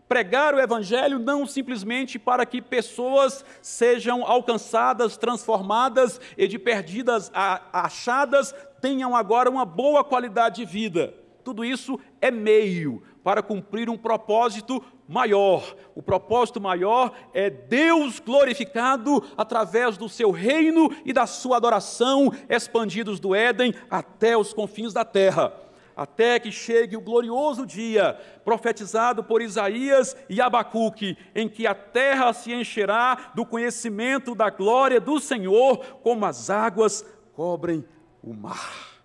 pregar 0.10 0.56
o 0.56 0.60
Evangelho 0.60 1.20
não 1.20 1.46
simplesmente 1.46 2.18
para 2.18 2.44
que 2.44 2.60
pessoas 2.64 3.46
sejam 3.62 4.26
alcançadas, 4.26 5.16
transformadas 5.16 6.20
e 6.36 6.48
de 6.48 6.58
perdidas 6.58 7.32
achadas 7.72 8.56
tenham 8.82 9.16
agora 9.16 9.48
uma 9.48 9.66
boa 9.66 10.04
qualidade 10.04 10.56
de 10.56 10.66
vida. 10.66 11.14
Tudo 11.44 11.64
isso 11.64 12.00
é 12.20 12.32
meio 12.32 13.04
para 13.24 13.44
cumprir 13.44 13.90
um 13.90 13.98
propósito 13.98 14.84
maior. 15.08 15.76
O 15.96 16.02
propósito 16.02 16.62
maior 16.62 17.14
é 17.34 17.50
Deus 17.50 18.20
glorificado 18.20 19.24
através 19.38 19.98
do 19.98 20.08
seu 20.08 20.32
reino 20.32 20.90
e 21.06 21.12
da 21.12 21.26
sua 21.26 21.58
adoração, 21.58 22.32
expandidos 22.48 23.20
do 23.20 23.36
Éden 23.36 23.74
até 23.90 24.38
os 24.38 24.54
confins 24.54 24.94
da 24.94 25.04
terra 25.04 25.54
até 26.00 26.40
que 26.40 26.50
chegue 26.50 26.96
o 26.96 27.02
glorioso 27.02 27.66
dia, 27.66 28.18
profetizado 28.46 29.22
por 29.22 29.42
Isaías 29.42 30.16
e 30.30 30.40
Abacuque, 30.40 31.18
em 31.36 31.50
que 31.50 31.68
a 31.68 31.76
terra 31.76 32.32
se 32.32 32.54
encherá 32.54 33.34
do 33.36 33.46
conhecimento 33.46 34.34
da 34.34 34.50
glória 34.50 35.02
do 35.02 35.20
Senhor, 35.20 35.78
como 36.02 36.26
as 36.26 36.50
águas 36.50 37.06
cobrem 37.34 37.84
o 38.24 38.34
mar. 38.34 39.02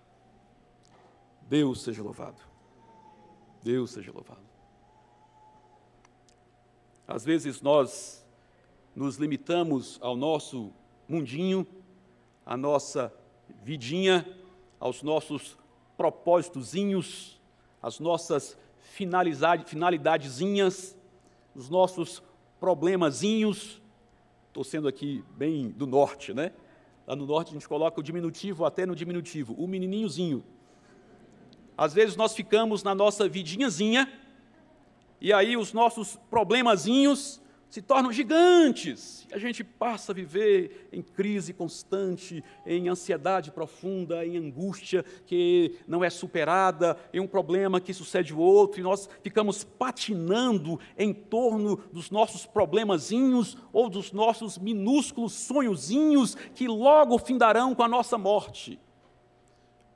Deus 1.49 1.83
seja 1.83 2.01
louvado. 2.01 2.54
Deus 3.65 3.91
seja 3.93 4.13
louvado. 4.13 4.45
Às 7.09 7.25
vezes 7.25 7.63
nós 7.63 8.23
nos 8.95 9.17
limitamos 9.17 9.99
ao 10.03 10.15
nosso 10.15 10.71
mundinho, 11.09 11.67
à 12.45 12.59
nossa 12.59 13.11
vidinha, 13.63 14.29
aos 14.79 15.03
nossos 15.03 15.57
propósitozinhos, 15.97 17.41
as 17.83 17.99
nossas 17.99 18.59
finalidadezinhas, 18.81 20.95
os 21.55 21.71
nossos 21.71 22.23
problemazinhos. 22.61 23.81
Estou 24.49 24.63
sendo 24.63 24.89
aqui 24.89 25.25
bem 25.37 25.71
do 25.71 25.87
norte, 25.87 26.35
né? 26.35 26.53
Lá 27.07 27.17
no 27.17 27.25
norte 27.25 27.49
a 27.49 27.55
gente 27.55 27.67
coloca 27.67 27.99
o 27.99 28.03
diminutivo 28.03 28.67
até 28.67 28.85
no 28.85 28.95
diminutivo, 28.95 29.55
o 29.55 29.67
menininhozinho. 29.67 30.45
Às 31.77 31.93
vezes 31.93 32.17
nós 32.17 32.35
ficamos 32.35 32.83
na 32.83 32.95
nossa 32.95 33.29
vidinhazinha, 33.29 34.11
e 35.21 35.33
aí 35.33 35.57
os 35.57 35.73
nossos 35.73 36.17
problemazinhos 36.31 37.41
se 37.75 37.83
tornam 37.83 38.13
gigantes. 38.13 39.27
A 39.33 39.39
gente 39.39 39.65
passa 39.65 40.13
a 40.13 40.15
viver 40.15 40.89
em 40.93 41.03
crise 41.03 41.53
constante, 41.53 42.45
em 42.65 42.89
ansiedade 42.89 43.51
profunda, 43.51 44.25
em 44.25 44.37
angústia 44.37 45.05
que 45.27 45.75
não 45.89 46.05
é 46.05 46.09
superada, 46.09 46.97
em 47.13 47.19
um 47.19 47.27
problema 47.27 47.81
que 47.81 47.93
sucede 47.93 48.33
o 48.33 48.39
outro, 48.39 48.79
e 48.79 48.85
nós 48.85 49.09
ficamos 49.25 49.65
patinando 49.65 50.79
em 50.97 51.13
torno 51.13 51.77
dos 51.93 52.13
nossos 52.13 52.47
problemazinhos 52.47 53.59
ou 53.73 53.91
dos 53.91 54.13
nossos 54.13 54.57
minúsculos 54.57 55.33
sonhozinhos 55.33 56.37
que 56.55 56.69
logo 56.69 57.19
findarão 57.19 57.75
com 57.75 57.83
a 57.83 57.89
nossa 57.89 58.17
morte. 58.17 58.79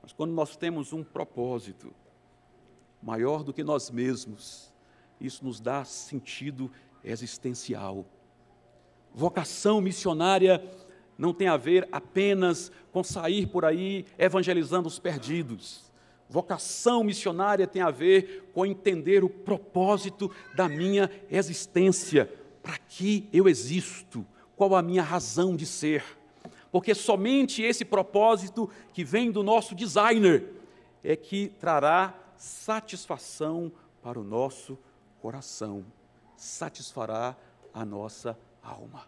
Mas 0.09 0.13
quando 0.13 0.31
nós 0.31 0.57
temos 0.57 0.91
um 0.91 1.03
propósito 1.03 1.93
maior 2.99 3.43
do 3.43 3.53
que 3.53 3.63
nós 3.63 3.91
mesmos, 3.91 4.73
isso 5.21 5.45
nos 5.45 5.59
dá 5.59 5.85
sentido 5.85 6.71
existencial. 7.03 8.03
Vocação 9.13 9.79
missionária 9.79 10.67
não 11.15 11.31
tem 11.31 11.47
a 11.47 11.57
ver 11.57 11.87
apenas 11.91 12.71
com 12.91 13.03
sair 13.03 13.45
por 13.45 13.63
aí 13.63 14.03
evangelizando 14.17 14.87
os 14.87 14.97
perdidos. 14.97 15.91
Vocação 16.27 17.03
missionária 17.03 17.67
tem 17.67 17.83
a 17.83 17.91
ver 17.91 18.49
com 18.51 18.65
entender 18.65 19.23
o 19.23 19.29
propósito 19.29 20.31
da 20.55 20.67
minha 20.67 21.07
existência. 21.29 22.25
Para 22.63 22.79
que 22.79 23.29
eu 23.31 23.47
existo? 23.47 24.25
Qual 24.55 24.75
a 24.75 24.81
minha 24.81 25.03
razão 25.03 25.55
de 25.55 25.67
ser? 25.67 26.03
Porque 26.71 26.93
somente 26.93 27.61
esse 27.63 27.83
propósito 27.83 28.69
que 28.93 29.03
vem 29.03 29.31
do 29.31 29.43
nosso 29.43 29.73
designer 29.73 30.53
é 31.03 31.15
que 31.15 31.49
trará 31.59 32.13
satisfação 32.37 33.71
para 34.01 34.19
o 34.19 34.23
nosso 34.23 34.77
coração 35.21 35.85
satisfará 36.39 37.35
a 37.73 37.85
nossa 37.85 38.37
alma. 38.63 39.03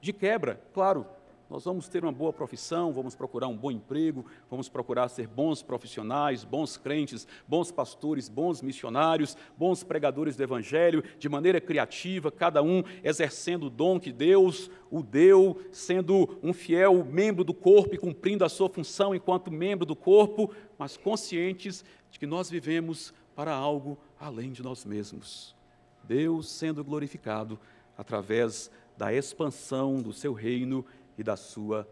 De 0.00 0.12
quebra, 0.12 0.62
claro, 0.72 1.06
nós 1.50 1.64
vamos 1.64 1.88
ter 1.88 2.04
uma 2.04 2.12
boa 2.12 2.32
profissão, 2.32 2.92
vamos 2.92 3.16
procurar 3.16 3.48
um 3.48 3.56
bom 3.56 3.72
emprego, 3.72 4.24
vamos 4.48 4.68
procurar 4.68 5.08
ser 5.08 5.26
bons 5.26 5.62
profissionais, 5.62 6.44
bons 6.44 6.76
crentes, 6.76 7.26
bons 7.46 7.72
pastores, 7.72 8.28
bons 8.28 8.62
missionários, 8.62 9.36
bons 9.58 9.82
pregadores 9.82 10.36
do 10.36 10.44
Evangelho, 10.44 11.02
de 11.18 11.28
maneira 11.28 11.60
criativa, 11.60 12.30
cada 12.30 12.62
um 12.62 12.84
exercendo 13.02 13.64
o 13.64 13.70
dom 13.70 13.98
que 13.98 14.12
Deus 14.12 14.70
o 14.92 15.02
deu, 15.02 15.60
sendo 15.72 16.38
um 16.40 16.52
fiel 16.52 17.04
membro 17.04 17.42
do 17.42 17.52
corpo 17.52 17.96
e 17.96 17.98
cumprindo 17.98 18.44
a 18.44 18.48
sua 18.48 18.68
função 18.68 19.12
enquanto 19.12 19.50
membro 19.50 19.84
do 19.84 19.96
corpo, 19.96 20.54
mas 20.78 20.96
conscientes 20.96 21.84
de 22.12 22.18
que 22.20 22.26
nós 22.26 22.48
vivemos 22.48 23.12
para 23.34 23.52
algo 23.52 23.98
além 24.20 24.52
de 24.52 24.62
nós 24.62 24.84
mesmos. 24.84 25.56
Deus 26.04 26.48
sendo 26.48 26.84
glorificado 26.84 27.58
através 27.98 28.70
da 28.96 29.12
expansão 29.12 29.96
do 29.96 30.12
seu 30.12 30.34
reino 30.34 30.84
e 31.20 31.22
da 31.22 31.36
sua 31.36 31.86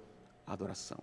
adoração. 0.46 0.98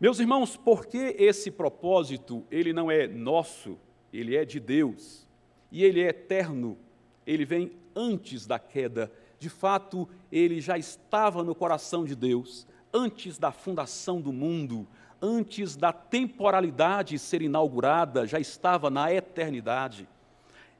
Meus 0.00 0.20
irmãos, 0.20 0.56
por 0.56 0.86
que 0.86 1.16
esse 1.18 1.50
propósito, 1.50 2.44
ele 2.50 2.72
não 2.72 2.90
é 2.90 3.08
nosso, 3.08 3.76
ele 4.12 4.36
é 4.36 4.44
de 4.44 4.60
Deus, 4.60 5.26
e 5.72 5.82
ele 5.82 6.00
é 6.00 6.08
eterno, 6.08 6.78
ele 7.26 7.44
vem 7.44 7.72
antes 7.94 8.46
da 8.46 8.58
queda, 8.58 9.12
de 9.38 9.48
fato, 9.48 10.08
ele 10.30 10.60
já 10.60 10.78
estava 10.78 11.42
no 11.42 11.54
coração 11.54 12.04
de 12.04 12.14
Deus, 12.14 12.66
antes 12.92 13.38
da 13.38 13.50
fundação 13.50 14.20
do 14.20 14.32
mundo, 14.32 14.86
antes 15.20 15.76
da 15.76 15.92
temporalidade 15.92 17.18
ser 17.18 17.42
inaugurada, 17.42 18.26
já 18.26 18.38
estava 18.38 18.88
na 18.88 19.12
eternidade 19.12 20.08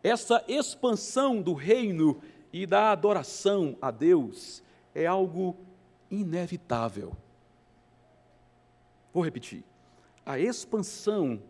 essa 0.06 0.44
expansão 0.46 1.42
do 1.42 1.52
reino 1.52 2.20
e 2.52 2.64
da 2.64 2.92
adoração 2.92 3.76
a 3.82 3.90
Deus 3.90 4.62
é 4.96 5.04
algo 5.04 5.54
inevitável. 6.10 7.14
Vou 9.12 9.22
repetir. 9.22 9.62
A 10.24 10.38
expansão 10.38 11.42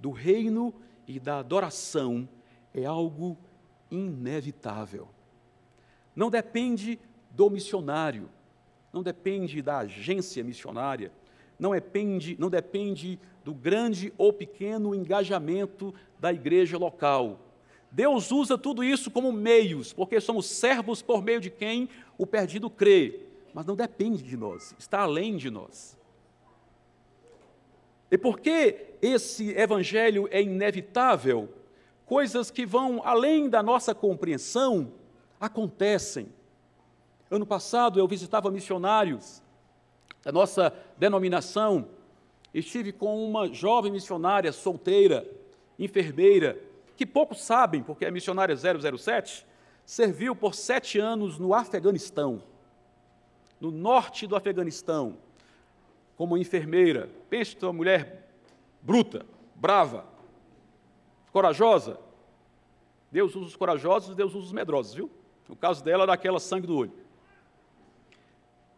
do 0.00 0.10
reino 0.10 0.74
e 1.06 1.20
da 1.20 1.38
adoração 1.38 2.28
é 2.74 2.84
algo 2.84 3.38
inevitável. 3.88 5.08
Não 6.14 6.28
depende 6.28 6.98
do 7.30 7.48
missionário, 7.48 8.28
não 8.92 9.04
depende 9.04 9.62
da 9.62 9.78
agência 9.78 10.42
missionária, 10.42 11.12
não 11.56 11.70
depende, 11.70 12.36
não 12.36 12.50
depende 12.50 13.16
do 13.44 13.54
grande 13.54 14.12
ou 14.18 14.32
pequeno 14.32 14.92
engajamento 14.92 15.94
da 16.18 16.32
igreja 16.32 16.76
local 16.76 17.38
Deus 17.90 18.30
usa 18.30 18.58
tudo 18.58 18.84
isso 18.84 19.10
como 19.10 19.32
meios, 19.32 19.92
porque 19.92 20.20
somos 20.20 20.46
servos 20.46 21.00
por 21.00 21.22
meio 21.22 21.40
de 21.40 21.50
quem 21.50 21.88
o 22.18 22.26
perdido 22.26 22.68
crê, 22.68 23.20
mas 23.54 23.64
não 23.64 23.76
depende 23.76 24.22
de 24.22 24.36
nós, 24.36 24.74
está 24.78 25.00
além 25.00 25.36
de 25.36 25.48
nós. 25.48 25.96
E 28.10 28.18
porque 28.18 28.94
esse 29.00 29.50
evangelho 29.52 30.28
é 30.30 30.42
inevitável, 30.42 31.48
coisas 32.04 32.50
que 32.50 32.66
vão 32.66 33.00
além 33.04 33.48
da 33.48 33.62
nossa 33.62 33.94
compreensão 33.94 34.92
acontecem. 35.40 36.28
Ano 37.30 37.46
passado 37.46 38.00
eu 38.00 38.08
visitava 38.08 38.50
missionários 38.50 39.42
da 40.24 40.32
nossa 40.32 40.74
denominação, 40.96 41.88
estive 42.52 42.92
com 42.92 43.24
uma 43.24 43.52
jovem 43.52 43.92
missionária 43.92 44.50
solteira, 44.52 45.26
enfermeira, 45.78 46.58
que 46.96 47.06
poucos 47.06 47.42
sabem, 47.42 47.82
porque 47.82 48.04
é 48.04 48.10
missionária 48.10 48.56
007, 48.56 49.46
serviu 49.88 50.36
por 50.36 50.54
sete 50.54 50.98
anos 50.98 51.38
no 51.38 51.54
Afeganistão, 51.54 52.42
no 53.58 53.70
norte 53.70 54.26
do 54.26 54.36
Afeganistão, 54.36 55.16
como 56.14 56.36
enfermeira. 56.36 57.08
Pense 57.30 57.56
uma 57.62 57.72
mulher 57.72 58.28
bruta, 58.82 59.24
brava, 59.54 60.04
corajosa. 61.32 61.98
Deus 63.10 63.34
usa 63.34 63.46
os 63.46 63.56
corajosos, 63.56 64.14
Deus 64.14 64.34
usa 64.34 64.44
os 64.48 64.52
medrosos, 64.52 64.92
viu? 64.92 65.10
No 65.48 65.56
caso 65.56 65.82
dela, 65.82 66.06
daquela 66.06 66.38
sangue 66.38 66.66
do 66.66 66.76
olho. 66.76 66.92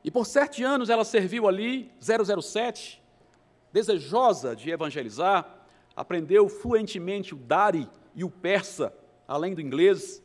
E 0.05 0.13
por 0.13 0.25
sete 0.25 0.63
anos 0.63 0.91
ela 0.91 1.05
serviu 1.05 1.49
ali, 1.49 1.91
007, 2.01 3.03
desejosa 3.73 4.55
de 4.55 4.71
evangelizar, 4.71 5.67
aprendeu 5.97 6.49
fluentemente 6.49 7.35
o 7.35 7.37
Dari, 7.37 7.89
e 8.15 8.23
o 8.23 8.31
persa, 8.31 8.95
além 9.27 9.55
do 9.55 9.61
inglês, 9.61 10.23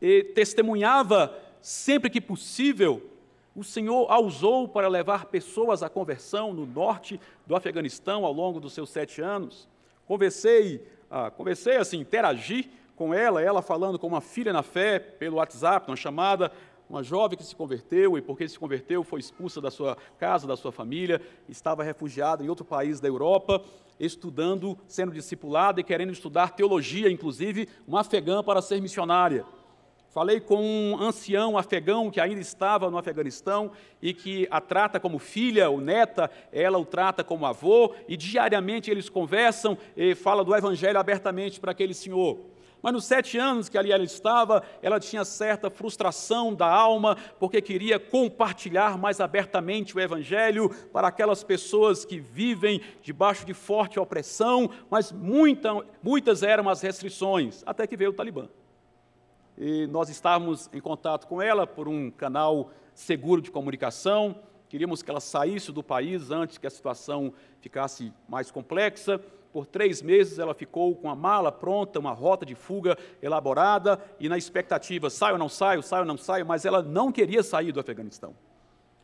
e 0.00 0.22
testemunhava 0.22 1.34
sempre 1.60 2.10
que 2.10 2.20
possível. 2.20 3.02
O 3.54 3.64
Senhor 3.64 4.06
a 4.10 4.20
usou 4.20 4.68
para 4.68 4.88
levar 4.88 5.26
pessoas 5.26 5.82
à 5.82 5.88
conversão 5.88 6.52
no 6.52 6.64
norte 6.64 7.20
do 7.46 7.56
Afeganistão 7.56 8.24
ao 8.24 8.32
longo 8.32 8.60
dos 8.60 8.72
seus 8.72 8.90
sete 8.90 9.20
anos. 9.20 9.68
Conversei, 10.06 10.86
ah, 11.10 11.30
conversei 11.30 11.76
assim, 11.76 11.98
interagi 11.98 12.70
com 12.94 13.12
ela, 13.12 13.42
ela 13.42 13.62
falando 13.62 13.98
com 13.98 14.06
uma 14.06 14.20
filha 14.20 14.52
na 14.52 14.62
fé 14.62 14.98
pelo 14.98 15.36
WhatsApp, 15.36 15.88
uma 15.88 15.96
chamada, 15.96 16.52
uma 16.88 17.02
jovem 17.02 17.36
que 17.36 17.44
se 17.44 17.54
converteu 17.54 18.16
e 18.16 18.22
porque 18.22 18.48
se 18.48 18.58
converteu 18.58 19.04
foi 19.04 19.20
expulsa 19.20 19.60
da 19.60 19.70
sua 19.70 19.96
casa, 20.18 20.46
da 20.46 20.56
sua 20.56 20.72
família, 20.72 21.20
estava 21.48 21.84
refugiada 21.84 22.42
em 22.42 22.48
outro 22.48 22.64
país 22.64 23.00
da 23.00 23.08
Europa, 23.08 23.62
estudando, 24.00 24.78
sendo 24.86 25.12
discipulada 25.12 25.80
e 25.80 25.84
querendo 25.84 26.12
estudar 26.12 26.54
teologia, 26.54 27.10
inclusive 27.10 27.68
uma 27.86 28.00
afegã 28.00 28.42
para 28.42 28.62
ser 28.62 28.80
missionária. 28.80 29.44
Falei 30.08 30.40
com 30.40 30.56
um 30.56 31.00
ancião 31.00 31.58
afegão 31.58 32.10
que 32.10 32.18
ainda 32.18 32.40
estava 32.40 32.90
no 32.90 32.96
Afeganistão 32.96 33.70
e 34.00 34.14
que 34.14 34.48
a 34.50 34.58
trata 34.58 34.98
como 34.98 35.18
filha 35.18 35.68
ou 35.68 35.80
neta, 35.82 36.30
ela 36.50 36.78
o 36.78 36.84
trata 36.84 37.22
como 37.22 37.44
avô, 37.44 37.94
e 38.08 38.16
diariamente 38.16 38.90
eles 38.90 39.10
conversam 39.10 39.76
e 39.94 40.14
falam 40.14 40.44
do 40.44 40.56
Evangelho 40.56 40.98
abertamente 40.98 41.60
para 41.60 41.72
aquele 41.72 41.92
senhor. 41.92 42.38
Mas 42.80 42.92
nos 42.92 43.04
sete 43.04 43.36
anos 43.36 43.68
que 43.68 43.76
ali 43.76 43.92
ela 43.92 44.04
estava, 44.04 44.62
ela 44.80 45.00
tinha 45.00 45.24
certa 45.24 45.68
frustração 45.68 46.54
da 46.54 46.66
alma, 46.66 47.16
porque 47.38 47.60
queria 47.60 47.98
compartilhar 47.98 48.96
mais 48.96 49.20
abertamente 49.20 49.96
o 49.96 50.00
Evangelho 50.00 50.70
para 50.92 51.08
aquelas 51.08 51.42
pessoas 51.42 52.04
que 52.04 52.18
vivem 52.18 52.80
debaixo 53.02 53.44
de 53.44 53.52
forte 53.52 53.98
opressão, 53.98 54.70
mas 54.88 55.12
muita, 55.12 55.74
muitas 56.02 56.42
eram 56.42 56.68
as 56.68 56.80
restrições, 56.80 57.62
até 57.66 57.86
que 57.86 57.96
veio 57.96 58.10
o 58.10 58.14
Talibã. 58.14 58.48
E 59.60 59.88
nós 59.88 60.08
estávamos 60.08 60.70
em 60.72 60.80
contato 60.80 61.26
com 61.26 61.42
ela 61.42 61.66
por 61.66 61.88
um 61.88 62.12
canal 62.12 62.70
seguro 62.94 63.42
de 63.42 63.50
comunicação, 63.50 64.36
queríamos 64.68 65.02
que 65.02 65.10
ela 65.10 65.18
saísse 65.18 65.72
do 65.72 65.82
país 65.82 66.30
antes 66.30 66.58
que 66.58 66.66
a 66.66 66.70
situação 66.70 67.32
ficasse 67.60 68.12
mais 68.28 68.52
complexa. 68.52 69.20
Por 69.52 69.66
três 69.66 70.00
meses 70.00 70.38
ela 70.38 70.54
ficou 70.54 70.94
com 70.94 71.10
a 71.10 71.16
mala 71.16 71.50
pronta, 71.50 71.98
uma 71.98 72.12
rota 72.12 72.46
de 72.46 72.54
fuga 72.54 72.96
elaborada 73.20 74.00
e 74.20 74.28
na 74.28 74.38
expectativa, 74.38 75.10
saio 75.10 75.32
ou 75.32 75.38
não 75.40 75.48
saio, 75.48 75.82
saio 75.82 76.02
ou 76.02 76.06
não 76.06 76.16
saio, 76.16 76.46
mas 76.46 76.64
ela 76.64 76.80
não 76.80 77.10
queria 77.10 77.42
sair 77.42 77.72
do 77.72 77.80
Afeganistão. 77.80 78.36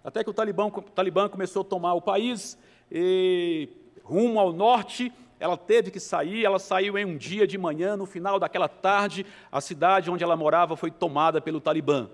Até 0.05 0.23
que 0.23 0.31
o 0.31 0.35
Talibã, 0.35 0.67
o 0.67 0.83
Talibã 0.83 1.29
começou 1.29 1.63
a 1.63 1.65
tomar 1.65 1.95
o 1.95 2.01
país 2.01 2.57
e 2.93 3.69
rumo 4.05 4.39
ao 4.39 4.53
norte, 4.53 5.13
ela 5.39 5.57
teve 5.57 5.91
que 5.91 6.01
sair, 6.01 6.45
ela 6.45 6.59
saiu 6.59 6.97
em 6.97 7.05
um 7.05 7.17
dia 7.17 7.47
de 7.47 7.59
manhã, 7.59 7.97
no 7.97 8.07
final 8.07 8.39
daquela 8.39 8.69
tarde, 8.69 9.27
a 9.51 9.61
cidade 9.61 10.11
onde 10.11 10.23
ela 10.25 10.37
morava 10.37 10.77
foi 10.77 10.91
tomada 10.91 11.41
pelo 11.41 11.61
Talibã. 11.61 12.09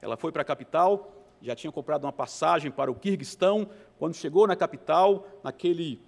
Ela 0.00 0.16
foi 0.16 0.32
para 0.32 0.42
a 0.42 0.44
capital, 0.44 1.12
já 1.40 1.54
tinha 1.54 1.72
comprado 1.72 2.04
uma 2.04 2.12
passagem 2.12 2.70
para 2.70 2.90
o 2.90 2.94
Quirguistão, 2.94 3.68
quando 3.98 4.14
chegou 4.14 4.46
na 4.46 4.56
capital, 4.56 5.26
naquele 5.42 6.00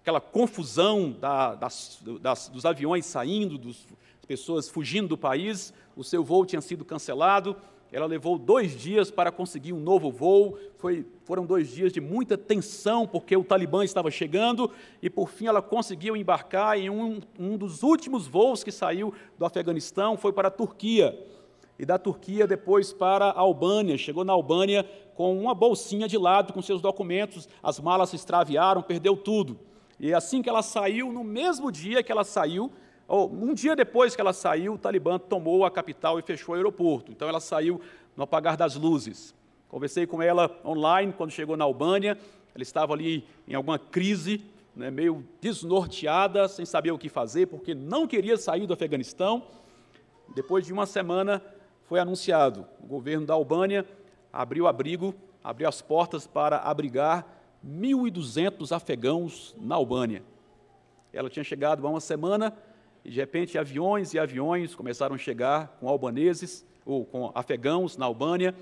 aquela 0.00 0.20
confusão 0.20 1.12
da, 1.12 1.54
das, 1.54 2.00
das, 2.20 2.48
dos 2.48 2.64
aviões 2.64 3.04
saindo, 3.04 3.58
das 3.58 3.84
pessoas 4.26 4.68
fugindo 4.68 5.08
do 5.08 5.18
país, 5.18 5.74
o 5.94 6.02
seu 6.02 6.24
voo 6.24 6.46
tinha 6.46 6.62
sido 6.62 6.84
cancelado, 6.84 7.54
ela 7.90 8.06
levou 8.06 8.38
dois 8.38 8.78
dias 8.78 9.10
para 9.10 9.32
conseguir 9.32 9.72
um 9.72 9.80
novo 9.80 10.10
voo. 10.10 10.58
Foi, 10.76 11.06
foram 11.24 11.46
dois 11.46 11.68
dias 11.68 11.92
de 11.92 12.00
muita 12.00 12.36
tensão, 12.36 13.06
porque 13.06 13.36
o 13.36 13.44
Talibã 13.44 13.84
estava 13.84 14.10
chegando, 14.10 14.70
e 15.02 15.08
por 15.08 15.28
fim 15.30 15.46
ela 15.46 15.62
conseguiu 15.62 16.16
embarcar 16.16 16.78
em 16.78 16.90
um, 16.90 17.20
um 17.38 17.56
dos 17.56 17.82
últimos 17.82 18.26
voos 18.26 18.62
que 18.62 18.70
saiu 18.70 19.12
do 19.38 19.44
Afeganistão, 19.44 20.16
foi 20.16 20.32
para 20.32 20.48
a 20.48 20.50
Turquia. 20.50 21.18
E 21.78 21.86
da 21.86 21.96
Turquia 21.96 22.46
depois 22.46 22.92
para 22.92 23.26
a 23.26 23.38
Albânia. 23.38 23.96
Chegou 23.96 24.24
na 24.24 24.32
Albânia 24.32 24.84
com 25.14 25.38
uma 25.38 25.54
bolsinha 25.54 26.08
de 26.08 26.18
lado 26.18 26.52
com 26.52 26.60
seus 26.60 26.82
documentos, 26.82 27.48
as 27.62 27.80
malas 27.80 28.10
se 28.10 28.16
extraviaram, 28.16 28.82
perdeu 28.82 29.16
tudo. 29.16 29.58
E 29.98 30.12
assim 30.12 30.42
que 30.42 30.48
ela 30.48 30.62
saiu, 30.62 31.12
no 31.12 31.24
mesmo 31.24 31.72
dia 31.72 32.02
que 32.02 32.12
ela 32.12 32.24
saiu, 32.24 32.70
um 33.08 33.54
dia 33.54 33.74
depois 33.74 34.14
que 34.14 34.20
ela 34.20 34.34
saiu, 34.34 34.74
o 34.74 34.78
Talibã 34.78 35.18
tomou 35.18 35.64
a 35.64 35.70
capital 35.70 36.18
e 36.18 36.22
fechou 36.22 36.54
o 36.54 36.56
aeroporto. 36.56 37.10
Então 37.10 37.28
ela 37.28 37.40
saiu 37.40 37.80
no 38.14 38.24
apagar 38.24 38.56
das 38.56 38.74
luzes. 38.74 39.34
Conversei 39.68 40.06
com 40.06 40.20
ela 40.20 40.50
online 40.64 41.12
quando 41.16 41.30
chegou 41.30 41.56
na 41.56 41.64
Albânia. 41.64 42.18
Ela 42.54 42.62
estava 42.62 42.92
ali 42.92 43.24
em 43.46 43.54
alguma 43.54 43.78
crise, 43.78 44.44
né, 44.76 44.90
meio 44.90 45.24
desnorteada, 45.40 46.48
sem 46.48 46.66
saber 46.66 46.90
o 46.90 46.98
que 46.98 47.08
fazer, 47.08 47.46
porque 47.46 47.74
não 47.74 48.06
queria 48.06 48.36
sair 48.36 48.66
do 48.66 48.74
Afeganistão. 48.74 49.42
Depois 50.34 50.66
de 50.66 50.72
uma 50.72 50.84
semana, 50.84 51.42
foi 51.84 51.98
anunciado: 51.98 52.66
o 52.82 52.86
governo 52.86 53.26
da 53.26 53.34
Albânia 53.34 53.86
abriu 54.30 54.66
abrigo, 54.66 55.14
abriu 55.42 55.68
as 55.68 55.80
portas 55.80 56.26
para 56.26 56.58
abrigar 56.58 57.26
1.200 57.66 58.70
afegãos 58.74 59.56
na 59.58 59.76
Albânia. 59.76 60.22
Ela 61.12 61.30
tinha 61.30 61.44
chegado 61.44 61.86
há 61.86 61.90
uma 61.90 62.00
semana 62.00 62.54
e, 63.04 63.10
de 63.10 63.16
repente, 63.20 63.58
aviões 63.58 64.12
e 64.14 64.18
aviões 64.18 64.74
começaram 64.74 65.14
a 65.14 65.18
chegar 65.18 65.76
com 65.80 65.88
albaneses, 65.88 66.66
ou 66.84 67.04
com 67.04 67.30
afegãos 67.34 67.96
na 67.96 68.06
Albânia. 68.06 68.54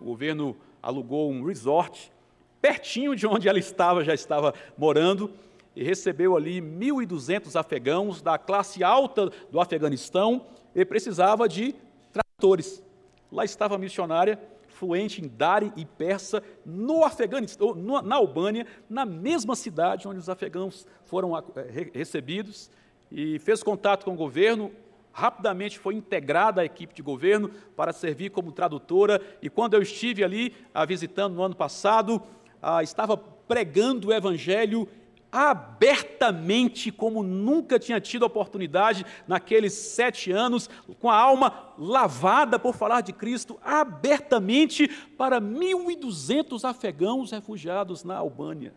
O 0.00 0.04
governo 0.04 0.56
alugou 0.82 1.30
um 1.30 1.44
resort 1.44 2.12
pertinho 2.60 3.16
de 3.16 3.26
onde 3.26 3.48
ela 3.48 3.58
estava, 3.58 4.04
já 4.04 4.14
estava 4.14 4.54
morando, 4.78 5.32
e 5.74 5.82
recebeu 5.82 6.36
ali 6.36 6.60
1.200 6.60 7.58
afegãos 7.58 8.22
da 8.22 8.38
classe 8.38 8.84
alta 8.84 9.30
do 9.50 9.60
Afeganistão 9.60 10.46
e 10.74 10.84
precisava 10.84 11.48
de 11.48 11.74
tradutores. 12.12 12.82
Lá 13.30 13.44
estava 13.44 13.74
a 13.74 13.78
missionária 13.78 14.38
fluente 14.68 15.24
em 15.24 15.28
Dari 15.28 15.72
e 15.76 15.84
persa, 15.84 16.42
no 16.64 17.04
Afeganistão, 17.04 17.74
na 17.74 18.16
Albânia, 18.16 18.66
na 18.88 19.04
mesma 19.04 19.54
cidade 19.54 20.08
onde 20.08 20.18
os 20.18 20.28
afegãos 20.28 20.86
foram 21.04 21.36
eh, 21.36 21.90
recebidos, 21.94 22.70
e 23.12 23.38
fez 23.38 23.62
contato 23.62 24.04
com 24.04 24.12
o 24.12 24.16
governo, 24.16 24.72
rapidamente 25.12 25.78
foi 25.78 25.94
integrada 25.94 26.62
à 26.62 26.64
equipe 26.64 26.94
de 26.94 27.02
governo 27.02 27.50
para 27.76 27.92
servir 27.92 28.30
como 28.30 28.52
tradutora, 28.52 29.20
e 29.42 29.50
quando 29.50 29.74
eu 29.74 29.82
estive 29.82 30.24
ali 30.24 30.54
a 30.74 30.84
visitando 30.84 31.34
no 31.34 31.42
ano 31.42 31.54
passado, 31.54 32.22
ah, 32.60 32.82
estava 32.82 33.16
pregando 33.16 34.08
o 34.08 34.12
evangelho 34.12 34.88
abertamente, 35.30 36.92
como 36.92 37.22
nunca 37.22 37.78
tinha 37.78 37.98
tido 37.98 38.24
oportunidade 38.24 39.04
naqueles 39.26 39.72
sete 39.72 40.30
anos, 40.30 40.68
com 41.00 41.08
a 41.08 41.16
alma 41.16 41.72
lavada 41.78 42.58
por 42.58 42.74
falar 42.74 43.00
de 43.00 43.14
Cristo, 43.14 43.58
abertamente 43.62 44.86
para 45.16 45.40
1.200 45.40 46.68
afegãos 46.68 47.30
refugiados 47.30 48.04
na 48.04 48.16
Albânia. 48.16 48.74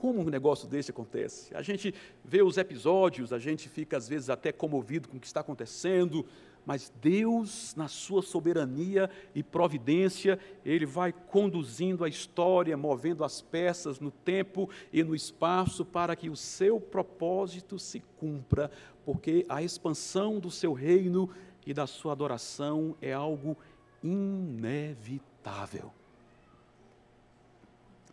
Como 0.00 0.22
um 0.22 0.30
negócio 0.30 0.66
desse 0.66 0.90
acontece? 0.90 1.54
A 1.54 1.60
gente 1.60 1.94
vê 2.24 2.42
os 2.42 2.56
episódios, 2.56 3.34
a 3.34 3.38
gente 3.38 3.68
fica 3.68 3.98
às 3.98 4.08
vezes 4.08 4.30
até 4.30 4.50
comovido 4.50 5.10
com 5.10 5.18
o 5.18 5.20
que 5.20 5.26
está 5.26 5.40
acontecendo, 5.40 6.24
mas 6.64 6.90
Deus, 7.02 7.74
na 7.76 7.86
sua 7.86 8.22
soberania 8.22 9.10
e 9.34 9.42
providência, 9.42 10.38
Ele 10.64 10.86
vai 10.86 11.12
conduzindo 11.12 12.02
a 12.02 12.08
história, 12.08 12.78
movendo 12.78 13.24
as 13.24 13.42
peças 13.42 14.00
no 14.00 14.10
tempo 14.10 14.70
e 14.90 15.04
no 15.04 15.14
espaço 15.14 15.84
para 15.84 16.16
que 16.16 16.30
o 16.30 16.36
seu 16.36 16.80
propósito 16.80 17.78
se 17.78 18.00
cumpra, 18.18 18.70
porque 19.04 19.44
a 19.50 19.62
expansão 19.62 20.40
do 20.40 20.50
seu 20.50 20.72
reino 20.72 21.28
e 21.66 21.74
da 21.74 21.86
sua 21.86 22.12
adoração 22.12 22.96
é 23.02 23.12
algo 23.12 23.54
inevitável. 24.02 25.92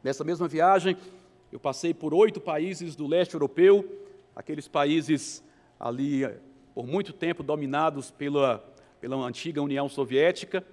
Nessa 0.04 0.24
mesma 0.24 0.50
viagem, 0.50 0.98
eu 1.52 1.60
passei 1.60 1.94
por 1.94 2.14
oito 2.14 2.42
países 2.42 2.96
do 2.96 3.08
leste 3.08 3.34
europeu, 3.34 3.86
aqueles 4.36 4.68
países 4.68 5.44
ali 5.80 6.28
por 6.76 6.86
muito 6.86 7.14
tempo 7.14 7.42
dominados 7.42 8.12
pela, 8.12 8.64
pela 9.00 9.16
antiga 9.16 9.62
União 9.62 9.88
Soviética, 9.88 10.64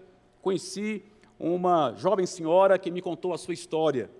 conheci 0.42 1.02
uma 1.38 1.94
jovem 1.96 2.26
senhora 2.26 2.78
que 2.78 2.90
me 2.90 3.00
contou 3.00 3.32
a 3.32 3.38
sua 3.38 3.54
história. 3.54 4.10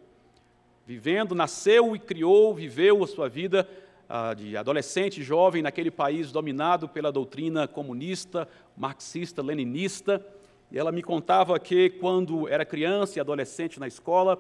Vivendo, 0.87 1.35
nasceu 1.35 1.97
e 1.97 1.99
criou, 1.99 2.55
viveu 2.55 3.03
a 3.03 3.07
sua 3.07 3.29
vida 3.29 3.69
ah, 4.09 4.33
de 4.33 4.57
adolescente 4.57 5.23
jovem 5.23 5.63
naquele 5.63 5.91
país 5.91 6.31
dominado 6.31 6.89
pela 6.89 7.11
doutrina 7.11 7.67
comunista, 7.67 8.49
marxista, 8.77 9.43
leninista. 9.43 10.25
E 10.71 10.79
ela 10.79 10.93
me 10.93 11.03
contava 11.03 11.59
que, 11.59 11.91
quando 11.91 12.49
era 12.49 12.65
criança 12.65 13.19
e 13.19 13.21
adolescente 13.21 13.81
na 13.81 13.87
escola, 13.89 14.39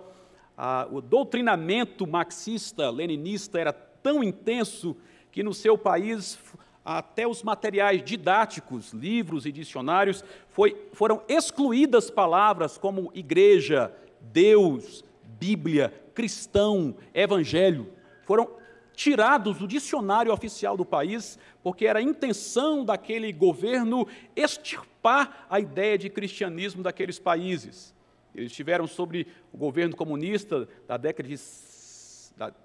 o 0.91 1.01
doutrinamento 1.01 2.07
marxista, 2.07 2.91
leninista 2.91 3.59
era 3.59 3.73
tão 3.73 4.23
intenso 4.23 4.97
que 5.33 5.43
no 5.43 5.53
seu 5.53 5.77
país 5.77 6.39
até 6.85 7.27
os 7.27 7.43
materiais 7.43 8.05
didáticos, 8.05 8.93
livros 8.93 9.47
e 9.47 9.53
dicionários, 9.53 10.23
foi, 10.49 10.89
foram 10.93 11.23
excluídas 11.29 12.11
palavras 12.11 12.77
como 12.77 13.11
igreja, 13.15 13.91
Deus, 14.21 15.03
Bíblia, 15.39 15.93
cristão, 16.15 16.95
evangelho. 17.15 17.91
Foram 18.25 18.49
tirados 18.95 19.59
do 19.59 19.67
dicionário 19.67 20.33
oficial 20.33 20.77
do 20.77 20.85
país, 20.85 21.39
porque 21.63 21.87
era 21.87 21.99
a 21.99 22.03
intenção 22.03 22.85
daquele 22.85 23.33
governo 23.33 24.07
extirpar 24.37 25.47
a 25.49 25.59
ideia 25.59 25.97
de 25.97 26.11
cristianismo 26.11 26.83
daqueles 26.83 27.19
países. 27.19 27.94
Eles 28.35 28.53
tiveram 28.53 28.87
sobre 28.87 29.27
o 29.53 29.57
governo 29.57 29.95
comunista 29.97 30.69
da 30.87 30.97
década 30.97 31.29
de 31.29 31.37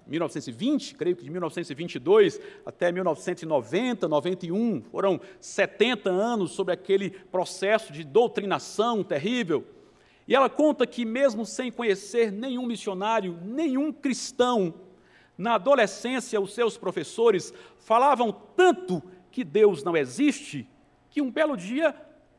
1920, 0.06 0.96
creio 0.96 1.14
que 1.14 1.22
de 1.22 1.30
1922 1.30 2.40
até 2.66 2.90
1990, 2.90 4.08
91, 4.08 4.82
foram 4.90 5.20
70 5.40 6.10
anos 6.10 6.50
sobre 6.50 6.74
aquele 6.74 7.10
processo 7.10 7.92
de 7.92 8.02
doutrinação 8.02 9.04
terrível. 9.04 9.64
E 10.26 10.34
ela 10.34 10.50
conta 10.50 10.86
que, 10.86 11.04
mesmo 11.04 11.46
sem 11.46 11.70
conhecer 11.70 12.32
nenhum 12.32 12.66
missionário, 12.66 13.38
nenhum 13.42 13.92
cristão, 13.92 14.74
na 15.38 15.54
adolescência 15.54 16.40
os 16.40 16.52
seus 16.52 16.76
professores 16.76 17.54
falavam 17.78 18.30
tanto 18.54 19.02
que 19.30 19.42
Deus 19.42 19.82
não 19.82 19.96
existe, 19.96 20.68
que 21.08 21.22
um 21.22 21.30
belo 21.30 21.56
dia 21.56 21.94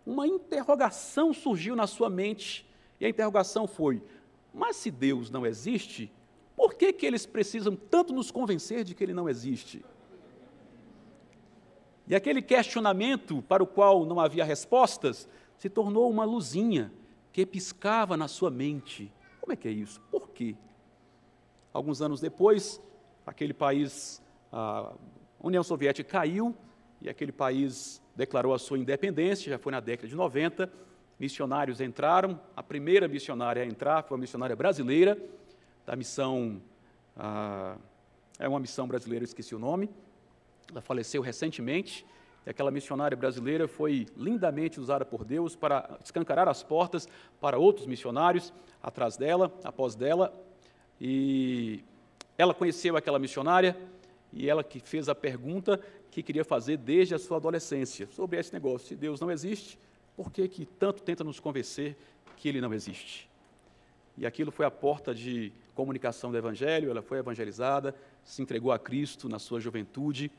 uma 0.06 0.28
interrogação 0.28 1.34
surgiu 1.34 1.76
na 1.76 1.88
sua 1.88 2.10
mente. 2.10 2.70
E 3.02 3.06
a 3.06 3.10
interrogação 3.10 3.68
foi: 3.68 4.02
mas 4.54 4.76
se 4.76 4.92
Deus 4.92 5.32
não 5.32 5.46
existe, 5.46 6.12
por 6.56 6.76
que, 6.76 6.94
que 6.94 7.06
eles 7.06 7.26
precisam 7.26 7.76
tanto 7.76 8.14
nos 8.14 8.30
convencer 8.30 8.84
de 8.84 8.94
que 8.94 9.04
ele 9.04 9.14
não 9.14 9.28
existe? 9.28 9.84
E 12.08 12.14
aquele 12.14 12.42
questionamento 12.42 13.42
para 13.42 13.64
o 13.64 13.68
qual 13.68 14.06
não 14.06 14.20
havia 14.20 14.46
respostas 14.46 15.28
se 15.58 15.70
tornou 15.70 16.10
uma 16.10 16.26
luzinha 16.26 16.94
que 17.34 17.46
piscava 17.46 18.16
na 18.16 18.28
sua 18.28 18.52
mente. 18.52 19.12
Como 19.40 19.54
é 19.54 19.56
que 19.56 19.68
é 19.68 19.72
isso? 19.72 20.00
Por 20.12 20.30
quê? 20.30 20.56
Alguns 21.74 22.02
anos 22.02 22.20
depois, 22.20 22.82
aquele 23.26 23.54
país, 23.54 24.22
a 24.52 24.94
União 25.42 25.64
Soviética 25.64 26.08
caiu 26.08 26.56
e 27.02 27.10
aquele 27.10 27.32
país 27.32 28.02
declarou 28.16 28.54
a 28.54 28.60
sua 28.60 28.78
independência, 28.78 29.50
já 29.50 29.58
foi 29.58 29.72
na 29.72 29.80
década 29.80 30.08
de 30.08 30.16
90. 30.16 30.91
Missionários 31.22 31.80
entraram, 31.80 32.42
a 32.56 32.64
primeira 32.64 33.08
missionária 33.08 33.62
a 33.62 33.66
entrar 33.68 34.02
foi 34.02 34.18
a 34.18 34.20
missionária 34.20 34.56
brasileira, 34.56 35.16
da 35.86 35.96
missão, 35.96 36.60
ah, 37.16 37.78
é 38.40 38.48
uma 38.48 38.60
missão 38.60 38.88
brasileira, 38.88 39.24
esqueci 39.24 39.54
o 39.54 39.60
nome, 39.60 39.88
ela 40.72 40.82
faleceu 40.82 41.22
recentemente, 41.22 42.04
e 42.44 42.50
aquela 42.50 42.72
missionária 42.72 43.16
brasileira 43.16 43.68
foi 43.68 44.08
lindamente 44.18 44.80
usada 44.80 45.06
por 45.06 45.24
Deus 45.24 45.56
para 45.56 46.00
escancarar 46.04 46.48
as 46.48 46.64
portas 46.64 47.08
para 47.40 47.56
outros 47.56 47.86
missionários 47.86 48.52
atrás 48.82 49.16
dela, 49.16 49.54
após 49.64 49.94
dela, 49.94 50.34
e 51.00 51.84
ela 52.36 52.52
conheceu 52.52 52.98
aquela 52.98 53.20
missionária, 53.20 53.78
e 54.34 54.50
ela 54.50 54.64
que 54.64 54.80
fez 54.80 55.08
a 55.08 55.14
pergunta 55.14 55.80
que 56.10 56.24
queria 56.24 56.44
fazer 56.44 56.78
desde 56.78 57.14
a 57.14 57.20
sua 57.20 57.38
adolescência, 57.38 58.08
sobre 58.08 58.40
esse 58.40 58.52
negócio, 58.52 58.88
se 58.88 58.96
Deus 58.96 59.22
não 59.22 59.30
existe, 59.30 59.78
por 60.16 60.32
que, 60.32 60.48
que 60.48 60.66
tanto 60.66 61.04
tenta 61.04 61.24
nos 61.24 61.40
convencer 61.40 61.98
que 62.38 62.50
Ele 62.50 62.62
não 62.62 62.74
existe? 62.74 63.30
E 64.18 64.26
aquilo 64.26 64.52
foi 64.52 64.66
a 64.66 64.72
porta 64.72 65.16
de 65.16 65.52
comunicação 65.74 66.32
do 66.32 66.38
Evangelho, 66.38 66.90
ela 66.90 67.02
foi 67.02 67.18
evangelizada, 67.18 67.96
se 68.24 68.42
entregou 68.42 68.72
a 68.72 68.78
Cristo 68.78 69.30
na 69.30 69.40
sua 69.40 69.60
juventude, 69.60 70.32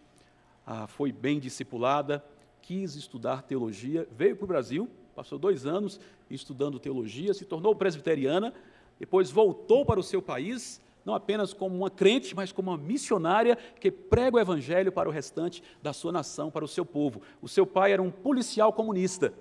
ah, 0.67 0.87
foi 0.87 1.11
bem 1.11 1.41
discipulada, 1.41 2.25
quis 2.61 2.95
estudar 2.95 3.43
teologia, 3.43 4.07
veio 4.13 4.37
para 4.37 4.45
o 4.45 4.49
Brasil, 4.49 4.89
passou 5.15 5.39
dois 5.39 5.67
anos 5.67 6.01
estudando 6.31 6.79
teologia, 6.79 7.35
se 7.35 7.45
tornou 7.45 7.75
presbiteriana, 7.75 8.55
depois 8.99 9.31
voltou 9.31 9.85
para 9.85 9.99
o 9.99 10.03
seu 10.03 10.23
país, 10.23 10.81
não 11.05 11.15
apenas 11.15 11.53
como 11.53 11.77
uma 11.77 11.91
crente, 11.91 12.35
mas 12.37 12.53
como 12.53 12.71
uma 12.71 12.79
missionária 12.79 13.57
que 13.81 13.91
prega 13.91 14.37
o 14.37 14.41
evangelho 14.41 14.93
para 14.93 15.09
o 15.09 15.13
restante 15.13 15.63
da 15.83 15.93
sua 15.93 16.13
nação, 16.13 16.51
para 16.51 16.65
o 16.65 16.69
seu 16.69 16.87
povo. 16.87 17.21
O 17.41 17.49
seu 17.49 17.67
pai 17.67 17.93
era 17.93 18.03
um 18.03 18.11
policial 18.11 18.73
comunista, 18.73 19.35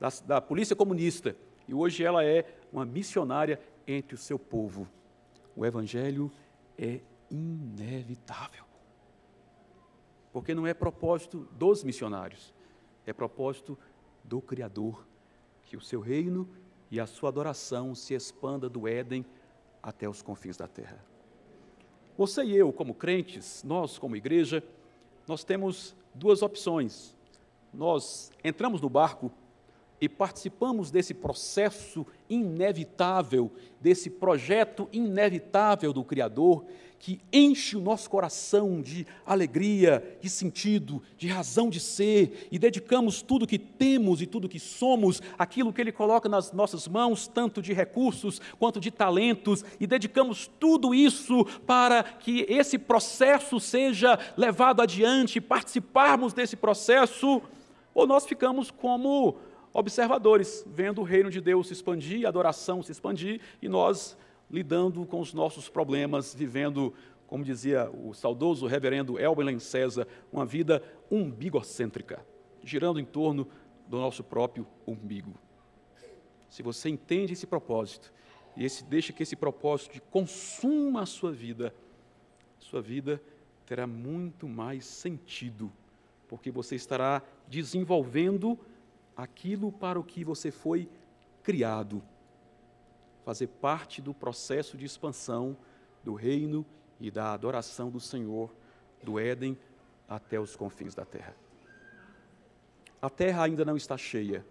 da, 0.00 0.08
da 0.26 0.40
polícia 0.40 0.74
comunista, 0.74 1.36
e 1.68 1.74
hoje 1.74 2.02
ela 2.02 2.24
é 2.24 2.44
uma 2.72 2.84
missionária 2.84 3.60
entre 3.86 4.14
o 4.14 4.18
seu 4.18 4.38
povo. 4.38 4.88
O 5.54 5.64
Evangelho 5.64 6.32
é 6.78 7.00
inevitável. 7.30 8.64
Porque 10.32 10.54
não 10.54 10.66
é 10.66 10.72
propósito 10.72 11.46
dos 11.52 11.84
missionários, 11.84 12.54
é 13.06 13.12
propósito 13.12 13.78
do 14.24 14.40
Criador, 14.40 15.06
que 15.64 15.76
o 15.76 15.80
seu 15.80 16.00
reino 16.00 16.48
e 16.90 16.98
a 16.98 17.06
sua 17.06 17.28
adoração 17.28 17.94
se 17.94 18.14
expanda 18.14 18.68
do 18.68 18.88
Éden 18.88 19.24
até 19.82 20.08
os 20.08 20.22
confins 20.22 20.56
da 20.56 20.66
terra. 20.66 21.04
Você 22.16 22.42
e 22.44 22.56
eu, 22.56 22.72
como 22.72 22.94
crentes, 22.94 23.62
nós, 23.64 23.98
como 23.98 24.16
igreja, 24.16 24.62
nós 25.26 25.44
temos 25.44 25.94
duas 26.14 26.42
opções. 26.42 27.16
Nós 27.72 28.32
entramos 28.42 28.80
no 28.80 28.88
barco 28.90 29.32
e 30.00 30.08
participamos 30.08 30.90
desse 30.90 31.12
processo 31.12 32.06
inevitável, 32.28 33.52
desse 33.80 34.08
projeto 34.08 34.88
inevitável 34.92 35.92
do 35.92 36.02
Criador, 36.02 36.64
que 36.98 37.18
enche 37.32 37.76
o 37.76 37.80
nosso 37.80 38.10
coração 38.10 38.82
de 38.82 39.06
alegria, 39.24 40.18
de 40.20 40.28
sentido, 40.28 41.02
de 41.16 41.28
razão 41.28 41.70
de 41.70 41.80
ser, 41.80 42.46
e 42.52 42.58
dedicamos 42.58 43.22
tudo 43.22 43.46
que 43.46 43.58
temos 43.58 44.20
e 44.20 44.26
tudo 44.26 44.48
que 44.50 44.60
somos, 44.60 45.22
aquilo 45.38 45.72
que 45.72 45.80
Ele 45.80 45.92
coloca 45.92 46.28
nas 46.28 46.52
nossas 46.52 46.86
mãos, 46.86 47.26
tanto 47.26 47.62
de 47.62 47.72
recursos 47.72 48.38
quanto 48.58 48.78
de 48.78 48.90
talentos, 48.90 49.64
e 49.80 49.86
dedicamos 49.86 50.50
tudo 50.60 50.94
isso 50.94 51.44
para 51.66 52.02
que 52.02 52.44
esse 52.48 52.78
processo 52.78 53.58
seja 53.58 54.18
levado 54.36 54.82
adiante, 54.82 55.40
participarmos 55.40 56.34
desse 56.34 56.54
processo, 56.54 57.40
ou 57.94 58.06
nós 58.06 58.26
ficamos 58.26 58.70
como 58.70 59.38
observadores, 59.72 60.64
vendo 60.66 61.00
o 61.00 61.04
reino 61.04 61.30
de 61.30 61.40
Deus 61.40 61.68
se 61.68 61.72
expandir, 61.72 62.26
a 62.26 62.28
adoração 62.28 62.82
se 62.82 62.92
expandir 62.92 63.40
e 63.62 63.68
nós 63.68 64.16
lidando 64.50 65.06
com 65.06 65.20
os 65.20 65.32
nossos 65.32 65.68
problemas, 65.68 66.34
vivendo, 66.34 66.92
como 67.26 67.44
dizia 67.44 67.88
o 67.90 68.12
saudoso 68.12 68.66
reverendo 68.66 69.18
Elben 69.18 69.58
César, 69.60 70.06
uma 70.32 70.44
vida 70.44 70.82
umbigocêntrica, 71.10 72.24
girando 72.62 72.98
em 72.98 73.04
torno 73.04 73.46
do 73.86 73.98
nosso 73.98 74.24
próprio 74.24 74.66
umbigo. 74.86 75.34
Se 76.48 76.62
você 76.62 76.88
entende 76.88 77.32
esse 77.32 77.46
propósito 77.46 78.12
e 78.56 78.64
esse, 78.64 78.82
deixa 78.82 79.12
que 79.12 79.22
esse 79.22 79.36
propósito 79.36 80.00
consuma 80.10 81.02
a 81.02 81.06
sua 81.06 81.30
vida, 81.30 81.72
sua 82.58 82.82
vida 82.82 83.22
terá 83.64 83.86
muito 83.86 84.48
mais 84.48 84.84
sentido, 84.84 85.72
porque 86.28 86.50
você 86.50 86.74
estará 86.74 87.22
desenvolvendo 87.46 88.58
aquilo 89.22 89.70
para 89.70 89.98
o 89.98 90.04
que 90.04 90.24
você 90.24 90.50
foi 90.50 90.88
criado, 91.42 92.02
fazer 93.24 93.46
parte 93.46 94.00
do 94.00 94.14
processo 94.14 94.76
de 94.76 94.84
expansão 94.84 95.56
do 96.02 96.14
reino 96.14 96.64
e 96.98 97.10
da 97.10 97.32
adoração 97.32 97.90
do 97.90 98.00
Senhor, 98.00 98.54
do 99.02 99.18
Éden 99.18 99.58
até 100.08 100.38
os 100.40 100.56
confins 100.56 100.94
da 100.94 101.04
terra. 101.04 101.34
A 103.00 103.08
terra 103.08 103.44
ainda 103.44 103.64
não 103.64 103.76
está 103.76 103.96
cheia. 103.96 104.44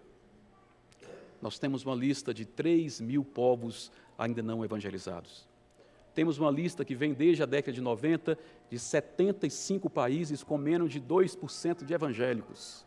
Nós 1.40 1.58
temos 1.58 1.84
uma 1.84 1.94
lista 1.94 2.34
de 2.34 2.44
3 2.44 3.00
mil 3.00 3.24
povos 3.24 3.90
ainda 4.18 4.42
não 4.42 4.64
evangelizados. 4.64 5.48
Temos 6.14 6.38
uma 6.38 6.50
lista 6.50 6.84
que 6.84 6.94
vem 6.94 7.14
desde 7.14 7.42
a 7.42 7.46
década 7.46 7.72
de 7.72 7.80
90 7.80 8.36
de 8.68 8.78
75 8.78 9.88
países 9.88 10.42
com 10.42 10.58
menos 10.58 10.92
de 10.92 11.00
2% 11.00 11.84
de 11.84 11.94
evangélicos. 11.94 12.84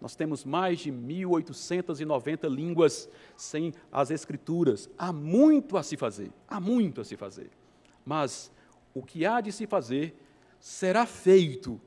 Nós 0.00 0.14
temos 0.14 0.44
mais 0.44 0.80
de 0.80 0.92
1.890 0.92 2.48
línguas 2.48 3.08
sem 3.36 3.72
as 3.90 4.10
escrituras. 4.10 4.90
Há 4.96 5.12
muito 5.12 5.76
a 5.76 5.82
se 5.82 5.96
fazer, 5.96 6.30
há 6.46 6.60
muito 6.60 7.00
a 7.00 7.04
se 7.04 7.16
fazer. 7.16 7.50
Mas 8.04 8.52
o 8.94 9.02
que 9.02 9.24
há 9.24 9.40
de 9.40 9.50
se 9.52 9.66
fazer 9.66 10.14
será 10.60 11.06
feito, 11.06 11.80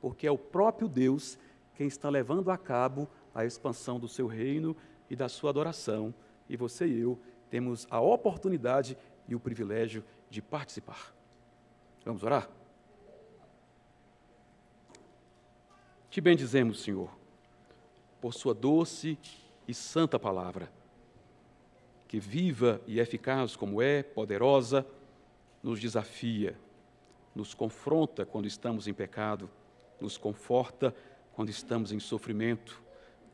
porque 0.00 0.26
é 0.26 0.30
o 0.30 0.38
próprio 0.38 0.88
Deus 0.88 1.38
quem 1.74 1.86
está 1.86 2.08
levando 2.08 2.50
a 2.50 2.58
cabo 2.58 3.08
a 3.34 3.44
expansão 3.44 3.98
do 3.98 4.08
seu 4.08 4.26
reino 4.26 4.76
e 5.08 5.16
da 5.16 5.28
sua 5.28 5.50
adoração, 5.50 6.14
e 6.48 6.56
você 6.56 6.86
e 6.86 7.00
eu 7.00 7.18
temos 7.48 7.86
a 7.90 8.00
oportunidade 8.00 8.96
e 9.26 9.34
o 9.34 9.40
privilégio 9.40 10.04
de 10.28 10.42
participar. 10.42 11.14
Vamos 12.04 12.22
orar? 12.22 12.50
Te 16.10 16.20
bendizemos, 16.20 16.82
Senhor 16.82 17.21
por 18.22 18.32
sua 18.32 18.54
doce 18.54 19.18
e 19.66 19.74
santa 19.74 20.16
palavra, 20.16 20.70
que 22.06 22.20
viva 22.20 22.80
e 22.86 23.00
eficaz 23.00 23.56
como 23.56 23.82
é, 23.82 24.00
poderosa, 24.00 24.86
nos 25.60 25.80
desafia, 25.80 26.56
nos 27.34 27.52
confronta 27.52 28.24
quando 28.24 28.46
estamos 28.46 28.86
em 28.86 28.94
pecado, 28.94 29.50
nos 30.00 30.16
conforta 30.16 30.94
quando 31.34 31.48
estamos 31.48 31.90
em 31.90 31.98
sofrimento, 31.98 32.80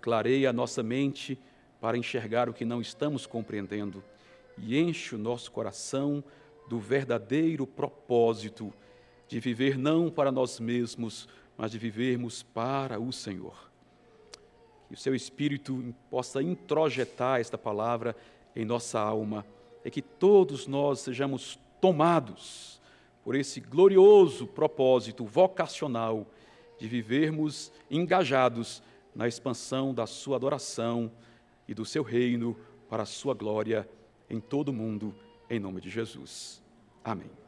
clareia 0.00 0.48
a 0.48 0.54
nossa 0.54 0.82
mente 0.82 1.38
para 1.82 1.98
enxergar 1.98 2.48
o 2.48 2.54
que 2.54 2.64
não 2.64 2.80
estamos 2.80 3.26
compreendendo 3.26 4.02
e 4.56 4.78
enche 4.78 5.14
o 5.14 5.18
nosso 5.18 5.52
coração 5.52 6.24
do 6.66 6.78
verdadeiro 6.78 7.66
propósito 7.66 8.72
de 9.28 9.38
viver 9.38 9.76
não 9.76 10.10
para 10.10 10.32
nós 10.32 10.58
mesmos, 10.58 11.28
mas 11.58 11.72
de 11.72 11.78
vivermos 11.78 12.42
para 12.42 12.98
o 12.98 13.12
Senhor. 13.12 13.68
Que 14.88 14.94
o 14.94 14.96
seu 14.96 15.14
Espírito 15.14 15.94
possa 16.10 16.42
introjetar 16.42 17.40
esta 17.40 17.58
palavra 17.58 18.16
em 18.56 18.64
nossa 18.64 18.98
alma 18.98 19.46
e 19.84 19.90
que 19.90 20.02
todos 20.02 20.66
nós 20.66 21.00
sejamos 21.00 21.58
tomados 21.80 22.80
por 23.22 23.34
esse 23.34 23.60
glorioso 23.60 24.46
propósito 24.46 25.24
vocacional 25.24 26.26
de 26.78 26.88
vivermos 26.88 27.72
engajados 27.90 28.82
na 29.14 29.28
expansão 29.28 29.92
da 29.92 30.06
sua 30.06 30.36
adoração 30.36 31.10
e 31.66 31.74
do 31.74 31.84
seu 31.84 32.02
reino 32.02 32.56
para 32.88 33.02
a 33.02 33.06
sua 33.06 33.34
glória 33.34 33.88
em 34.30 34.40
todo 34.40 34.68
o 34.68 34.72
mundo, 34.72 35.14
em 35.50 35.58
nome 35.58 35.80
de 35.80 35.90
Jesus. 35.90 36.62
Amém. 37.04 37.47